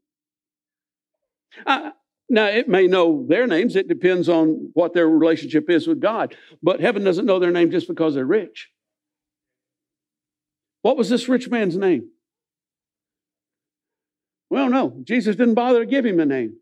Now, 2.33 2.47
it 2.47 2.67
may 2.67 2.87
know 2.87 3.27
their 3.29 3.47
names. 3.47 3.77
It 3.77 3.89
depends 3.89 4.27
on 4.27 4.71
what 4.73 4.95
their 4.95 5.07
relationship 5.07 5.69
is 5.69 5.87
with 5.87 6.01
God. 6.01 6.35
But 6.63 6.81
heaven 6.81 7.05
doesn't 7.05 7.27
know 7.27 7.39
their 7.39 7.51
name 7.51 7.71
just 7.71 7.87
because 7.87 8.15
they're 8.15 8.25
rich. 8.25 8.71
What 10.81 10.97
was 10.97 11.11
this 11.11 11.29
rich 11.29 11.51
man's 11.51 11.77
name? 11.77 12.09
Well, 14.49 14.71
no, 14.71 14.97
Jesus 15.05 15.37
didn't 15.37 15.55
bother 15.55 15.81
to 15.81 15.87
give 15.87 16.07
him 16.07 16.21
a 16.21 16.25
name. 16.25 16.57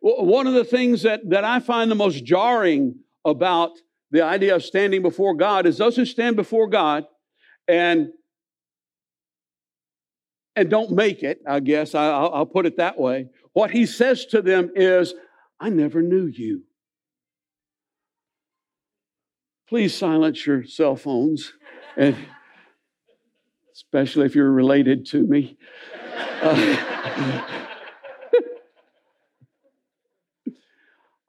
One 0.00 0.46
of 0.46 0.52
the 0.52 0.64
things 0.64 1.00
that, 1.02 1.30
that 1.30 1.44
I 1.44 1.60
find 1.60 1.90
the 1.90 1.94
most 1.94 2.22
jarring 2.22 2.96
about 3.24 3.70
the 4.10 4.20
idea 4.20 4.56
of 4.56 4.62
standing 4.62 5.00
before 5.00 5.34
God 5.34 5.64
is 5.64 5.78
those 5.78 5.96
who 5.96 6.04
stand 6.04 6.36
before 6.36 6.68
God 6.68 7.06
and 7.66 8.10
and 10.54 10.70
don't 10.70 10.90
make 10.90 11.22
it, 11.22 11.40
I 11.46 11.60
guess, 11.60 11.94
I'll, 11.94 12.32
I'll 12.32 12.46
put 12.46 12.64
it 12.64 12.78
that 12.78 12.98
way. 12.98 13.28
What 13.56 13.70
he 13.70 13.86
says 13.86 14.26
to 14.26 14.42
them 14.42 14.72
is, 14.74 15.14
I 15.58 15.70
never 15.70 16.02
knew 16.02 16.26
you. 16.26 16.64
Please 19.66 19.96
silence 19.96 20.46
your 20.46 20.64
cell 20.64 20.94
phones, 20.94 21.54
and 21.96 22.14
especially 23.72 24.26
if 24.26 24.34
you're 24.34 24.52
related 24.52 25.06
to 25.06 25.26
me. 25.26 25.56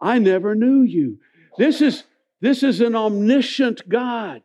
I 0.01 0.19
never 0.19 0.53
knew 0.53 0.81
you. 0.81 1.19
This 1.57 1.81
is, 1.81 2.03
this 2.41 2.61
is 2.61 2.81
an 2.81 2.93
omniscient 2.93 3.87
God. 3.87 4.41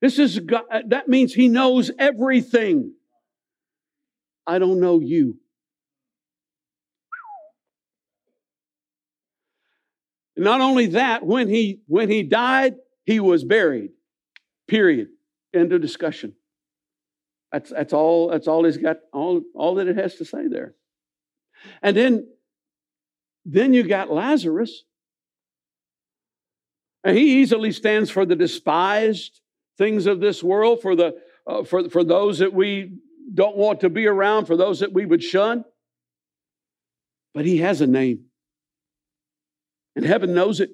This 0.00 0.18
is 0.18 0.40
God, 0.40 0.64
that 0.88 1.06
means 1.06 1.34
He 1.34 1.46
knows 1.46 1.92
everything. 2.00 2.94
I 4.44 4.58
don't 4.58 4.80
know 4.80 4.98
you. 4.98 5.39
Not 10.40 10.62
only 10.62 10.86
that, 10.86 11.24
when 11.26 11.48
he 11.48 11.82
when 11.86 12.08
he 12.08 12.22
died, 12.22 12.76
he 13.04 13.20
was 13.20 13.44
buried. 13.44 13.90
Period. 14.66 15.08
End 15.52 15.70
of 15.74 15.82
discussion. 15.82 16.34
That's, 17.52 17.68
that's 17.68 17.92
all, 17.92 18.28
that's 18.28 18.48
all 18.48 18.64
he's 18.64 18.78
got, 18.78 18.96
all, 19.12 19.42
all 19.54 19.74
that 19.74 19.86
it 19.86 19.96
has 19.96 20.14
to 20.14 20.24
say 20.24 20.48
there. 20.48 20.74
And 21.82 21.94
then, 21.94 22.26
then 23.44 23.74
you 23.74 23.82
got 23.82 24.10
Lazarus. 24.10 24.84
And 27.04 27.18
he 27.18 27.42
easily 27.42 27.70
stands 27.70 28.08
for 28.08 28.24
the 28.24 28.36
despised 28.36 29.42
things 29.76 30.06
of 30.06 30.20
this 30.20 30.42
world, 30.42 30.80
for, 30.80 30.96
the, 30.96 31.16
uh, 31.46 31.64
for, 31.64 31.90
for 31.90 32.02
those 32.02 32.38
that 32.38 32.54
we 32.54 32.96
don't 33.34 33.58
want 33.58 33.80
to 33.80 33.90
be 33.90 34.06
around, 34.06 34.46
for 34.46 34.56
those 34.56 34.80
that 34.80 34.94
we 34.94 35.04
would 35.04 35.22
shun. 35.22 35.66
But 37.34 37.44
he 37.44 37.58
has 37.58 37.82
a 37.82 37.86
name. 37.86 38.29
And 39.96 40.04
heaven 40.04 40.34
knows 40.34 40.60
it. 40.60 40.70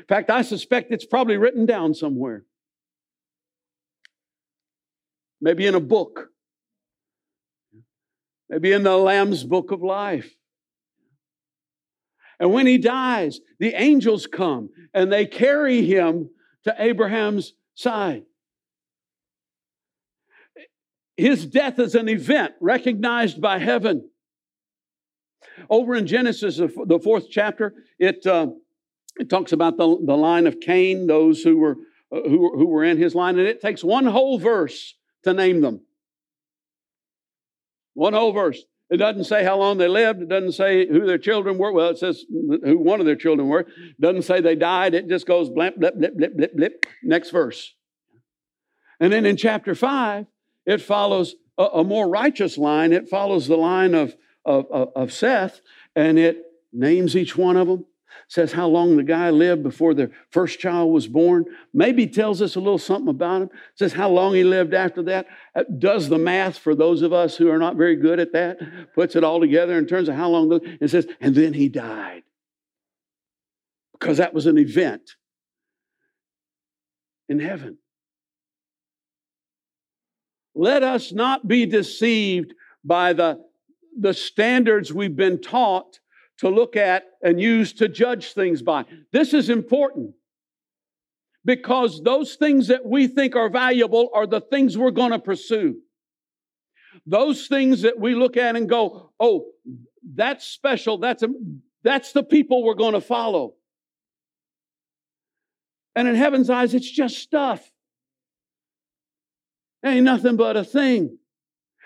In 0.00 0.06
fact, 0.06 0.30
I 0.30 0.42
suspect 0.42 0.92
it's 0.92 1.06
probably 1.06 1.36
written 1.36 1.66
down 1.66 1.94
somewhere 1.94 2.44
maybe 5.40 5.66
in 5.66 5.74
a 5.74 5.80
book, 5.80 6.28
maybe 8.48 8.72
in 8.72 8.82
the 8.82 8.96
Lamb's 8.96 9.44
book 9.44 9.70
of 9.70 9.82
life. 9.82 10.30
And 12.38 12.52
when 12.52 12.66
he 12.66 12.78
dies, 12.78 13.40
the 13.58 13.74
angels 13.74 14.26
come 14.26 14.70
and 14.94 15.12
they 15.12 15.26
carry 15.26 15.84
him 15.84 16.30
to 16.64 16.74
Abraham's 16.78 17.54
side. 17.74 18.24
His 21.16 21.44
death 21.44 21.78
is 21.78 21.94
an 21.94 22.08
event 22.08 22.54
recognized 22.60 23.42
by 23.42 23.58
heaven. 23.58 24.09
Over 25.68 25.94
in 25.94 26.06
Genesis, 26.06 26.56
the 26.56 27.00
fourth 27.02 27.26
chapter, 27.30 27.74
it, 27.98 28.26
uh, 28.26 28.48
It 29.18 29.28
talks 29.28 29.52
about 29.52 29.76
the, 29.76 29.98
the 30.06 30.16
line 30.16 30.46
of 30.46 30.60
Cain, 30.60 31.06
those 31.06 31.42
who 31.42 31.58
were, 31.58 31.76
uh, 32.12 32.22
who, 32.22 32.56
who 32.56 32.66
were 32.66 32.84
in 32.84 32.96
his 32.96 33.14
line, 33.14 33.38
and 33.38 33.46
it 33.46 33.60
takes 33.60 33.84
one 33.84 34.06
whole 34.06 34.38
verse 34.38 34.94
to 35.24 35.32
name 35.34 35.60
them. 35.60 35.82
One 37.94 38.14
whole 38.14 38.32
verse. 38.32 38.62
It 38.88 38.96
doesn't 38.96 39.24
say 39.24 39.44
how 39.44 39.58
long 39.58 39.78
they 39.78 39.88
lived. 39.88 40.22
It 40.22 40.28
doesn't 40.28 40.52
say 40.52 40.86
who 40.86 41.06
their 41.06 41.18
children 41.18 41.58
were. 41.58 41.72
Well, 41.72 41.90
it 41.90 41.98
says 41.98 42.24
who 42.28 42.78
one 42.78 42.98
of 42.98 43.06
their 43.06 43.14
children 43.16 43.48
were. 43.48 43.60
It 43.60 44.00
doesn't 44.00 44.22
say 44.22 44.40
they 44.40 44.56
died. 44.56 44.94
It 44.94 45.08
just 45.08 45.26
goes 45.26 45.48
blip, 45.48 45.76
blip, 45.76 45.96
blip, 45.96 46.16
blip, 46.16 46.36
blip, 46.36 46.56
blip. 46.56 46.86
Next 47.02 47.30
verse. 47.30 47.74
And 48.98 49.12
then 49.12 49.26
in 49.26 49.36
chapter 49.36 49.74
5, 49.74 50.26
it 50.66 50.80
follows 50.80 51.34
a, 51.56 51.64
a 51.64 51.84
more 51.84 52.08
righteous 52.08 52.58
line. 52.58 52.92
It 52.92 53.08
follows 53.08 53.46
the 53.46 53.56
line 53.56 53.94
of, 53.94 54.16
of, 54.44 54.66
of 54.70 55.12
Seth, 55.12 55.60
and 55.94 56.18
it 56.18 56.44
names 56.72 57.16
each 57.16 57.36
one 57.36 57.56
of 57.56 57.68
them 57.68 57.84
says 58.28 58.52
how 58.52 58.68
long 58.68 58.96
the 58.96 59.02
guy 59.02 59.30
lived 59.30 59.62
before 59.62 59.94
the 59.94 60.10
first 60.30 60.60
child 60.60 60.92
was 60.92 61.06
born. 61.06 61.44
Maybe 61.72 62.06
tells 62.06 62.40
us 62.40 62.56
a 62.56 62.60
little 62.60 62.78
something 62.78 63.08
about 63.08 63.42
him. 63.42 63.50
Says 63.74 63.92
how 63.92 64.08
long 64.08 64.34
he 64.34 64.44
lived 64.44 64.74
after 64.74 65.02
that. 65.04 65.26
Uh, 65.54 65.64
does 65.78 66.08
the 66.08 66.18
math 66.18 66.58
for 66.58 66.74
those 66.74 67.02
of 67.02 67.12
us 67.12 67.36
who 67.36 67.50
are 67.50 67.58
not 67.58 67.76
very 67.76 67.96
good 67.96 68.20
at 68.20 68.32
that. 68.32 68.58
Puts 68.94 69.16
it 69.16 69.24
all 69.24 69.40
together 69.40 69.76
in 69.78 69.86
terms 69.86 70.08
of 70.08 70.14
how 70.14 70.28
long. 70.28 70.60
And 70.80 70.90
says, 70.90 71.06
and 71.20 71.34
then 71.34 71.52
he 71.52 71.68
died. 71.68 72.22
Because 73.92 74.18
that 74.18 74.32
was 74.32 74.46
an 74.46 74.58
event 74.58 75.16
in 77.28 77.40
heaven. 77.40 77.78
Let 80.54 80.82
us 80.82 81.12
not 81.12 81.46
be 81.46 81.66
deceived 81.66 82.54
by 82.84 83.12
the, 83.12 83.40
the 83.98 84.14
standards 84.14 84.92
we've 84.92 85.16
been 85.16 85.40
taught 85.40 86.00
to 86.38 86.48
look 86.48 86.76
at 86.76 87.04
and 87.22 87.40
use 87.40 87.72
to 87.74 87.88
judge 87.88 88.32
things 88.32 88.62
by. 88.62 88.84
This 89.12 89.34
is 89.34 89.50
important 89.50 90.14
because 91.44 92.02
those 92.02 92.34
things 92.34 92.68
that 92.68 92.84
we 92.84 93.06
think 93.06 93.36
are 93.36 93.50
valuable 93.50 94.10
are 94.14 94.26
the 94.26 94.40
things 94.40 94.76
we're 94.76 94.90
going 94.90 95.12
to 95.12 95.18
pursue. 95.18 95.76
Those 97.06 97.46
things 97.46 97.82
that 97.82 97.98
we 97.98 98.14
look 98.14 98.36
at 98.36 98.56
and 98.56 98.68
go, 98.68 99.12
oh, 99.18 99.46
that's 100.14 100.46
special, 100.46 100.98
that's, 100.98 101.22
a, 101.22 101.28
that's 101.82 102.12
the 102.12 102.22
people 102.22 102.64
we're 102.64 102.74
going 102.74 102.94
to 102.94 103.00
follow. 103.00 103.54
And 105.94 106.08
in 106.08 106.14
heaven's 106.14 106.50
eyes, 106.50 106.74
it's 106.74 106.90
just 106.90 107.18
stuff. 107.18 107.68
ain't 109.84 110.04
nothing 110.04 110.36
but 110.36 110.56
a 110.56 110.64
thing. 110.64 111.18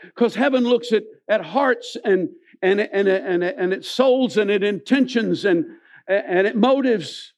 Because 0.03 0.35
heaven 0.35 0.65
looks 0.65 0.93
at, 0.93 1.05
at 1.29 1.45
hearts 1.45 1.97
and, 2.05 2.31
and, 2.63 2.81
and, 2.81 3.09
and, 3.09 3.43
and 3.43 3.73
its 3.73 3.91
souls 3.91 4.37
and 4.37 4.51
its 4.51 4.65
intentions 4.65 5.45
and, 5.45 5.65
and 6.07 6.47
its 6.47 6.57
motives. 6.57 7.33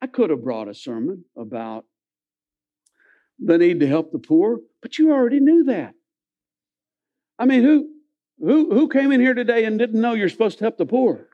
I 0.00 0.06
could 0.06 0.30
have 0.30 0.42
brought 0.42 0.68
a 0.68 0.74
sermon 0.74 1.24
about 1.36 1.84
the 3.38 3.58
need 3.58 3.80
to 3.80 3.86
help 3.86 4.12
the 4.12 4.18
poor, 4.18 4.60
but 4.82 4.98
you 4.98 5.12
already 5.12 5.40
knew 5.40 5.64
that. 5.64 5.94
I 7.38 7.46
mean, 7.46 7.62
who, 7.62 7.88
who, 8.40 8.74
who 8.74 8.88
came 8.88 9.12
in 9.12 9.20
here 9.20 9.34
today 9.34 9.64
and 9.64 9.78
didn't 9.78 10.00
know 10.00 10.14
you're 10.14 10.28
supposed 10.28 10.58
to 10.58 10.64
help 10.64 10.76
the 10.76 10.86
poor? 10.86 11.28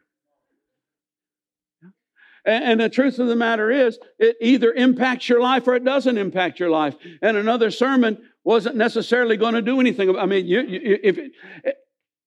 And 2.47 2.79
the 2.79 2.91
truth 2.91 3.19
of 3.19 3.29
the 3.29 3.37
matter 3.37 3.71
is, 3.71 3.99
it 4.19 4.37
either 4.39 4.71
impacts 4.71 5.31
your 5.31 5.41
life 5.41 5.67
or 5.67 5.77
it 5.77 5.85
doesn't 5.85 6.19
impact 6.19 6.61
your 6.61 6.69
life. 6.69 6.95
And 7.23 7.39
another 7.39 7.71
sermon 7.71 8.19
wasn't 8.45 8.77
necessarily 8.77 9.37
going 9.37 9.55
to 9.55 9.63
do 9.63 9.81
anything. 9.81 10.17
I 10.17 10.27
mean, 10.27 10.47
you, 10.47 10.61
you, 10.61 10.99
if, 11.03 11.19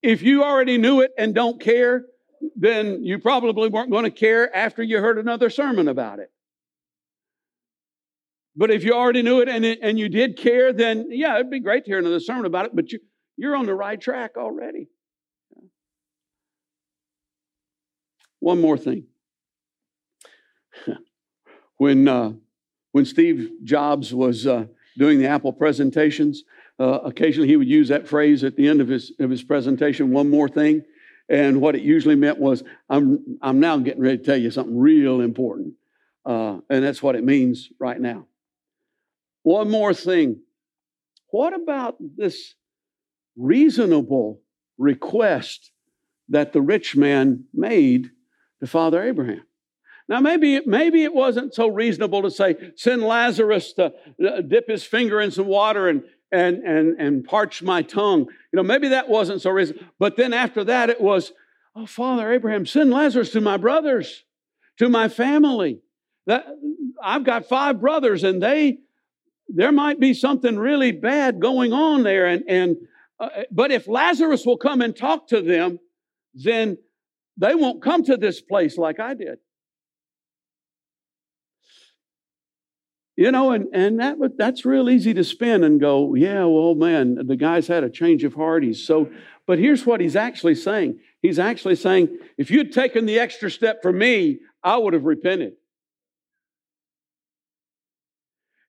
if 0.02 0.22
you 0.24 0.44
already 0.44 0.78
knew 0.78 1.02
it 1.02 1.12
and 1.18 1.34
don't 1.34 1.62
care, 1.62 2.06
then 2.56 3.04
you 3.04 3.20
probably 3.20 3.70
weren't 3.70 3.92
going 3.92 4.04
to 4.04 4.12
care 4.12 4.54
after 4.56 4.82
you 4.82 5.00
heard 5.00 5.20
another 5.20 5.50
sermon 5.50 5.88
about 5.88 6.20
it. 6.20 6.32
But 8.56 8.72
if 8.72 8.84
you 8.84 8.94
already 8.94 9.22
knew 9.22 9.42
it 9.42 9.48
and, 9.48 9.64
it, 9.64 9.80
and 9.84 10.00
you 10.00 10.10
did 10.10 10.36
care, 10.36 10.74
then 10.74 11.08
yeah, 11.12 11.36
it'd 11.36 11.52
be 11.52 11.60
great 11.60 11.86
to 11.86 11.92
hear 11.92 12.00
another 12.00 12.20
sermon 12.20 12.46
about 12.46 12.66
it, 12.66 12.76
but 12.76 12.92
you, 12.92 13.00
you're 13.38 13.56
on 13.56 13.68
the 13.68 13.76
right 13.76 14.02
track 14.02 14.32
already. 14.36 14.90
One 18.40 18.60
more 18.60 18.78
thing. 18.78 19.06
when, 21.78 22.08
uh, 22.08 22.34
when 22.92 23.06
Steve 23.06 23.52
Jobs 23.64 24.12
was 24.14 24.48
uh, 24.48 24.66
doing 24.98 25.20
the 25.20 25.28
Apple 25.28 25.54
presentations. 25.54 26.44
Uh, 26.80 27.00
occasionally, 27.04 27.48
he 27.48 27.56
would 27.56 27.68
use 27.68 27.88
that 27.90 28.08
phrase 28.08 28.44
at 28.44 28.56
the 28.56 28.68
end 28.68 28.82
of 28.82 28.88
his, 28.88 29.12
of 29.20 29.30
his 29.30 29.44
presentation, 29.44 30.12
one 30.12 30.30
more 30.30 30.50
thing. 30.50 30.84
And 31.30 31.60
what 31.60 31.76
it 31.76 31.82
usually 31.82 32.16
meant 32.16 32.40
was, 32.40 32.64
I'm, 32.90 33.38
I'm 33.42 33.60
now 33.60 33.78
getting 33.78 34.02
ready 34.02 34.18
to 34.18 34.24
tell 34.24 34.38
you 34.38 34.52
something 34.52 34.78
real 34.78 35.22
important. 35.22 35.74
Uh, 36.26 36.60
and 36.70 36.84
that's 36.84 37.02
what 37.02 37.16
it 37.16 37.24
means 37.24 37.70
right 37.80 38.00
now. 38.00 38.28
One 39.44 39.70
more 39.70 39.94
thing. 39.94 40.42
What 41.32 41.54
about 41.54 41.96
this 42.00 42.56
reasonable 43.36 44.42
request 44.78 45.72
that 46.30 46.54
the 46.54 46.62
rich 46.62 46.96
man 46.96 47.46
made 47.54 48.12
to 48.60 48.68
Father 48.68 49.02
Abraham? 49.04 49.47
Now, 50.10 50.22
maybe, 50.22 50.62
maybe 50.66 51.04
it 51.04 51.14
wasn't 51.14 51.54
so 51.54 51.68
reasonable 51.68 52.22
to 52.22 52.32
say, 52.32 52.56
send 52.76 53.02
Lazarus 53.04 53.74
to 53.74 53.86
uh, 54.26 54.42
dip 54.42 54.70
his 54.70 54.84
finger 54.84 55.20
in 55.20 55.32
some 55.32 55.48
water 55.48 55.90
and, 55.90 56.04
and, 56.32 56.64
and, 56.64 57.00
and 57.00 57.24
parch 57.26 57.62
my 57.62 57.82
tongue. 57.82 58.22
You 58.22 58.58
know, 58.58 58.64
maybe 58.64 58.90
that 58.90 59.10
wasn't 59.10 59.42
so 59.42 59.50
reasonable. 59.50 59.86
But 60.00 60.16
then 60.16 60.32
after 60.32 60.64
that, 60.64 60.90
it 60.90 61.02
was, 61.02 61.34
oh, 61.76 61.86
Father 61.86 62.32
Abraham, 62.32 62.66
send 62.66 62.90
Lazarus 62.90 63.32
to 63.32 63.42
my 63.42 63.58
brothers, 63.58 64.24
to 64.80 64.88
my 64.88 65.10
family. 65.10 65.82
That, 66.26 66.46
I've 67.04 67.26
got 67.26 67.50
five 67.50 67.82
brothers, 67.82 68.24
and 68.24 68.42
they, 68.42 68.78
there 69.50 69.74
might 69.74 70.00
be 70.00 70.14
something 70.14 70.58
really 70.58 70.94
bad 70.94 71.42
going 71.42 71.74
on 71.74 72.04
there. 72.04 72.28
And, 72.28 72.44
and 72.48 72.78
uh, 73.20 73.30
but 73.52 73.72
if 73.72 73.90
Lazarus 73.90 74.46
will 74.46 74.58
come 74.58 74.82
and 74.82 74.96
talk 74.96 75.28
to 75.30 75.42
them, 75.42 75.80
then 76.34 76.78
they 77.36 77.56
won't 77.56 77.82
come 77.82 78.04
to 78.06 78.16
this 78.16 78.42
place 78.42 78.78
like 78.78 79.02
I 79.02 79.14
did. 79.14 79.40
You 83.18 83.32
know, 83.32 83.50
and, 83.52 83.68
and 83.74 84.00
that 84.00 84.18
that's 84.38 84.64
real 84.64 84.92
easy 84.92 85.12
to 85.16 85.24
spin 85.24 85.64
and 85.64 85.80
go, 85.80 86.14
yeah, 86.14 86.46
well, 86.46 86.76
man, 86.76 87.26
the 87.26 87.36
guy's 87.36 87.68
had 87.68 87.84
a 87.84 87.90
change 87.90 88.24
of 88.24 88.36
heart. 88.36 88.64
He's 88.64 88.86
so, 88.86 89.10
but 89.48 89.58
here's 89.58 89.88
what 89.88 90.00
he's 90.00 90.16
actually 90.16 90.54
saying. 90.54 91.00
He's 91.24 91.40
actually 91.40 91.78
saying, 91.78 92.20
if 92.38 92.52
you'd 92.52 92.72
taken 92.72 93.08
the 93.08 93.18
extra 93.18 93.50
step 93.50 93.82
for 93.82 93.92
me, 93.92 94.38
I 94.64 94.78
would 94.78 94.94
have 94.94 95.06
repented. 95.06 95.54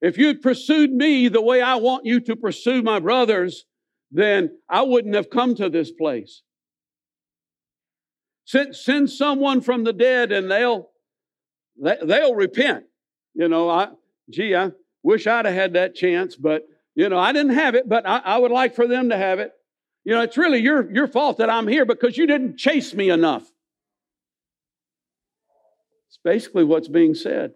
If 0.00 0.16
you'd 0.16 0.40
pursued 0.40 0.92
me 0.92 1.28
the 1.28 1.42
way 1.42 1.60
I 1.60 1.74
want 1.74 2.06
you 2.06 2.18
to 2.20 2.34
pursue 2.34 2.80
my 2.82 3.00
brothers, 3.00 3.66
then 4.10 4.56
I 4.66 4.80
wouldn't 4.80 5.14
have 5.14 5.28
come 5.28 5.56
to 5.56 5.68
this 5.68 5.90
place. 5.90 6.40
Send, 8.46 8.74
send 8.74 9.10
someone 9.10 9.60
from 9.60 9.84
the 9.84 9.92
dead 9.92 10.32
and 10.32 10.50
they'll, 10.50 10.88
they, 11.78 11.98
they'll 12.02 12.34
repent. 12.34 12.84
You 13.34 13.48
know, 13.48 13.68
I, 13.68 13.88
gee, 14.30 14.54
I 14.54 14.72
wish 15.02 15.26
I'd 15.26 15.46
have 15.46 15.54
had 15.54 15.72
that 15.74 15.94
chance, 15.94 16.36
but 16.36 16.62
you 16.94 17.08
know, 17.08 17.18
I 17.18 17.32
didn't 17.32 17.54
have 17.54 17.74
it, 17.74 17.88
but 17.88 18.06
I, 18.06 18.18
I 18.18 18.38
would 18.38 18.50
like 18.50 18.74
for 18.74 18.86
them 18.86 19.10
to 19.10 19.16
have 19.16 19.38
it. 19.38 19.52
You 20.04 20.14
know, 20.14 20.22
it's 20.22 20.36
really 20.36 20.58
your, 20.58 20.90
your 20.92 21.06
fault 21.06 21.38
that 21.38 21.50
I'm 21.50 21.68
here 21.68 21.84
because 21.84 22.16
you 22.16 22.26
didn't 22.26 22.56
chase 22.56 22.94
me 22.94 23.10
enough. 23.10 23.42
It's 26.08 26.18
basically 26.24 26.64
what's 26.64 26.88
being 26.88 27.14
said. 27.14 27.52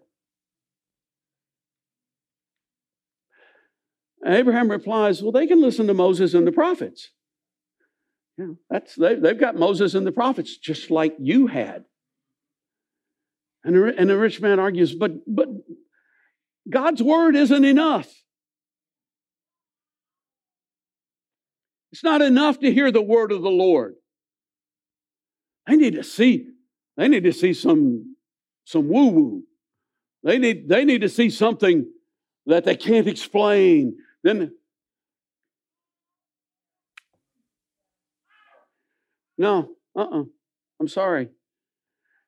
Abraham 4.25 4.71
replies, 4.71 5.21
Well, 5.21 5.31
they 5.31 5.47
can 5.47 5.61
listen 5.61 5.87
to 5.87 5.93
Moses 5.93 6.33
and 6.33 6.47
the 6.47 6.51
prophets. 6.51 7.09
Yeah, 8.37 8.53
that's, 8.69 8.95
they, 8.95 9.15
they've 9.15 9.39
got 9.39 9.55
Moses 9.55 9.93
and 9.93 10.07
the 10.07 10.11
prophets 10.11 10.57
just 10.57 10.89
like 10.89 11.15
you 11.19 11.47
had. 11.47 11.85
And 13.63 13.75
the, 13.75 13.93
and 13.97 14.09
the 14.09 14.17
rich 14.17 14.41
man 14.41 14.59
argues, 14.59 14.95
but, 14.95 15.11
but 15.27 15.47
God's 16.69 17.03
word 17.03 17.35
isn't 17.35 17.65
enough. 17.65 18.11
It's 21.91 22.03
not 22.03 22.21
enough 22.21 22.59
to 22.59 22.73
hear 22.73 22.91
the 22.91 23.01
word 23.01 23.31
of 23.31 23.41
the 23.41 23.51
Lord. 23.51 23.95
They 25.67 25.75
need 25.75 25.93
to 25.93 26.03
see, 26.03 26.47
they 26.97 27.07
need 27.07 27.23
to 27.23 27.33
see 27.33 27.53
some, 27.53 28.15
some 28.65 28.89
woo-woo. 28.89 29.43
They 30.23 30.37
need, 30.37 30.67
they 30.69 30.85
need 30.85 31.01
to 31.01 31.09
see 31.09 31.29
something 31.29 31.85
that 32.45 32.63
they 32.63 32.75
can't 32.75 33.07
explain. 33.07 33.97
Then 34.23 34.53
no, 39.37 39.69
uh-uh. 39.95 40.23
I'm 40.79 40.87
sorry. 40.87 41.29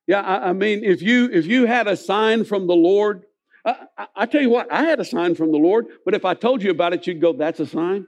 Yeah, 0.07 0.21
I, 0.21 0.49
I 0.49 0.53
mean, 0.53 0.83
if 0.83 1.01
you 1.01 1.29
if 1.31 1.45
you 1.45 1.65
had 1.65 1.87
a 1.87 1.97
sign 1.97 2.43
from 2.43 2.67
the 2.67 2.75
Lord 2.75 3.24
I, 3.65 4.07
I, 4.15 4.25
tell 4.27 4.41
you 4.41 4.49
what, 4.49 4.71
I 4.71 4.83
had 4.83 4.99
a 4.99 5.05
sign 5.05 5.33
from 5.33 5.51
the 5.51 5.57
Lord, 5.57 5.87
but 6.05 6.13
if 6.13 6.23
I 6.23 6.35
told 6.35 6.61
you 6.61 6.69
about 6.69 6.93
it, 6.93 7.07
you'd 7.07 7.19
go, 7.19 7.33
that's 7.33 7.59
a 7.59 7.65
sign. 7.65 8.05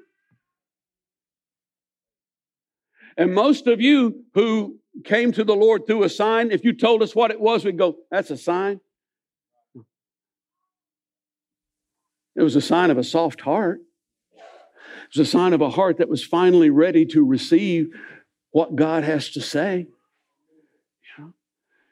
And 3.17 3.33
most 3.33 3.65
of 3.65 3.81
you 3.81 4.23
who 4.35 4.77
came 5.03 5.31
to 5.31 5.43
the 5.43 5.55
Lord 5.55 5.87
through 5.87 6.03
a 6.03 6.09
sign, 6.09 6.51
if 6.51 6.63
you 6.63 6.73
told 6.73 7.01
us 7.01 7.15
what 7.15 7.31
it 7.31 7.39
was, 7.39 7.65
we'd 7.65 7.77
go, 7.77 7.95
that's 8.11 8.29
a 8.29 8.37
sign. 8.37 8.79
It 12.35 12.43
was 12.43 12.55
a 12.55 12.61
sign 12.61 12.91
of 12.91 12.99
a 12.99 13.03
soft 13.03 13.41
heart. 13.41 13.79
It 14.35 15.17
was 15.17 15.27
a 15.27 15.31
sign 15.31 15.53
of 15.53 15.61
a 15.61 15.71
heart 15.71 15.97
that 15.97 16.09
was 16.09 16.23
finally 16.23 16.69
ready 16.69 17.03
to 17.07 17.25
receive 17.25 17.89
what 18.51 18.75
God 18.75 19.03
has 19.03 19.31
to 19.31 19.41
say. 19.41 19.87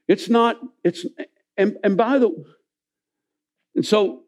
It's 0.07 0.29
not, 0.29 0.57
it's, 0.83 1.03
and, 1.57 1.77
and 1.83 1.97
by 1.97 2.19
the, 2.19 2.29
and 3.75 3.85
so 3.85 4.23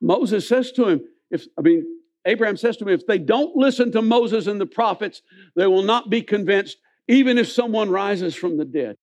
Moses 0.00 0.48
says 0.48 0.72
to 0.72 0.88
him, 0.88 1.00
if, 1.30 1.46
I 1.58 1.62
mean, 1.62 1.86
Abraham 2.24 2.56
says 2.56 2.76
to 2.78 2.84
him, 2.84 2.90
if 2.90 3.06
they 3.06 3.18
don't 3.18 3.56
listen 3.56 3.92
to 3.92 4.02
Moses 4.02 4.46
and 4.46 4.60
the 4.60 4.66
prophets, 4.66 5.22
they 5.56 5.66
will 5.66 5.82
not 5.82 6.10
be 6.10 6.22
convinced, 6.22 6.78
even 7.08 7.38
if 7.38 7.50
someone 7.50 7.90
rises 7.90 8.34
from 8.34 8.56
the 8.56 8.64
dead. 8.64 8.96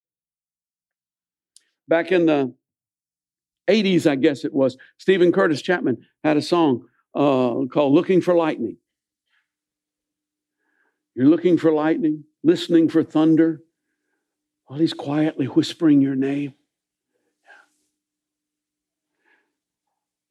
Back 1.87 2.11
in 2.11 2.25
the 2.25 2.53
80s, 3.67 4.05
I 4.05 4.15
guess 4.15 4.43
it 4.43 4.53
was, 4.53 4.77
Steven 4.97 5.31
Curtis 5.31 5.61
Chapman 5.61 6.05
had 6.23 6.37
a 6.37 6.41
song 6.41 6.85
uh, 7.15 7.65
called 7.71 7.93
Looking 7.93 8.21
for 8.21 8.35
Lightning. 8.35 8.77
You're 11.15 11.27
looking 11.27 11.57
for 11.57 11.71
lightning, 11.71 12.25
listening 12.43 12.89
for 12.89 13.01
thunder, 13.01 13.61
while 14.65 14.77
he's 14.77 14.93
quietly 14.93 15.47
whispering 15.47 15.99
your 15.99 16.13
name. 16.13 16.53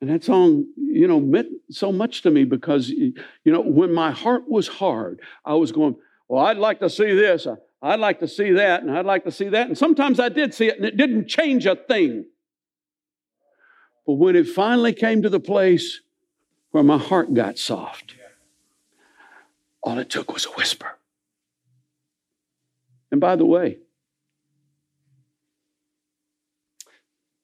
And 0.01 0.11
that 0.11 0.25
song, 0.25 0.67
you 0.77 1.09
know, 1.09 1.21
meant 1.21 1.49
so 1.71 1.91
much 1.91 2.23
to 2.23 2.31
me 2.31 2.45
because, 2.45 2.91
you 2.91 3.15
know, 3.45 3.63
when 3.63 3.93
my 3.93 4.11
heart 4.11 4.49
was 4.49 4.69
hard, 4.69 5.21
I 5.45 5.55
was 5.55 5.73
going, 5.73 5.97
well, 6.29 6.45
I'd 6.45 6.59
like 6.59 6.81
to 6.81 6.91
see 6.91 7.15
this, 7.15 7.47
uh, 7.47 7.57
I'd 7.81 8.01
like 8.01 8.21
to 8.21 8.29
see 8.29 8.53
that, 8.53 8.83
and 8.83 8.91
I'd 8.91 9.07
like 9.07 9.25
to 9.25 9.31
see 9.31 9.49
that. 9.49 9.69
And 9.69 9.79
sometimes 9.79 10.21
I 10.21 10.29
did 10.29 10.53
see 10.53 10.67
it, 10.67 10.77
and 10.77 10.85
it 10.85 10.97
didn't 10.97 11.29
change 11.29 11.67
a 11.67 11.77
thing. 11.77 12.27
But 14.07 14.15
when 14.15 14.37
it 14.37 14.49
finally 14.49 14.93
came 14.93 15.23
to 15.23 15.29
the 15.29 15.41
place 15.41 16.01
where 16.73 16.85
my 16.85 16.99
heart 16.99 17.33
got 17.33 17.59
soft, 17.59 18.15
all 19.83 19.99
it 19.99 20.11
took 20.11 20.33
was 20.33 20.47
a 20.47 20.51
whisper. 20.51 20.99
And 23.11 23.21
by 23.21 23.37
the 23.37 23.47
way, 23.47 23.79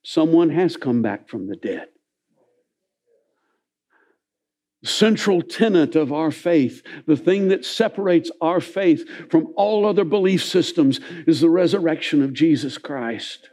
someone 0.03 0.51
has 0.51 0.77
come 0.77 1.03
back 1.03 1.29
from 1.29 1.47
the 1.47 1.57
dead. 1.57 1.89
Central 4.85 5.43
tenet 5.43 5.95
of 5.95 6.13
our 6.13 6.33
faith, 6.33 6.83
the 7.07 7.17
thing 7.17 7.49
that 7.49 7.65
separates 7.65 8.31
our 8.41 8.61
faith 8.61 9.09
from 9.31 9.53
all 9.57 9.87
other 9.87 10.05
belief 10.05 10.45
systems, 10.45 10.99
is 11.27 11.41
the 11.41 11.51
resurrection 11.51 12.23
of 12.23 12.33
Jesus 12.33 12.79
Christ. 12.79 13.49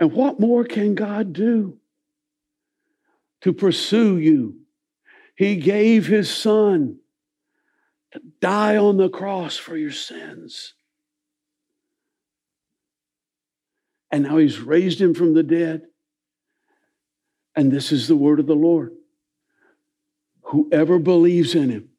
And 0.00 0.12
what 0.12 0.40
more 0.40 0.64
can 0.64 0.94
God 0.94 1.32
do 1.32 1.78
to 3.42 3.52
pursue 3.52 4.18
you? 4.18 4.56
He 5.36 5.56
gave 5.56 6.06
His 6.06 6.28
Son 6.28 6.98
to 8.12 8.20
die 8.40 8.78
on 8.78 8.96
the 8.96 9.10
cross 9.10 9.56
for 9.56 9.76
your 9.76 9.92
sins. 9.92 10.74
And 14.10 14.24
now 14.24 14.38
He's 14.38 14.58
raised 14.58 15.00
Him 15.00 15.14
from 15.14 15.34
the 15.34 15.44
dead. 15.44 15.82
And 17.60 17.70
this 17.70 17.92
is 17.92 18.08
the 18.08 18.16
word 18.16 18.40
of 18.40 18.46
the 18.46 18.54
Lord. 18.54 18.94
Whoever 20.44 20.98
believes 20.98 21.54
in 21.54 21.68
Him 21.68 21.90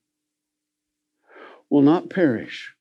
will 1.69 1.83
not 1.83 2.09
perish, 2.09 2.73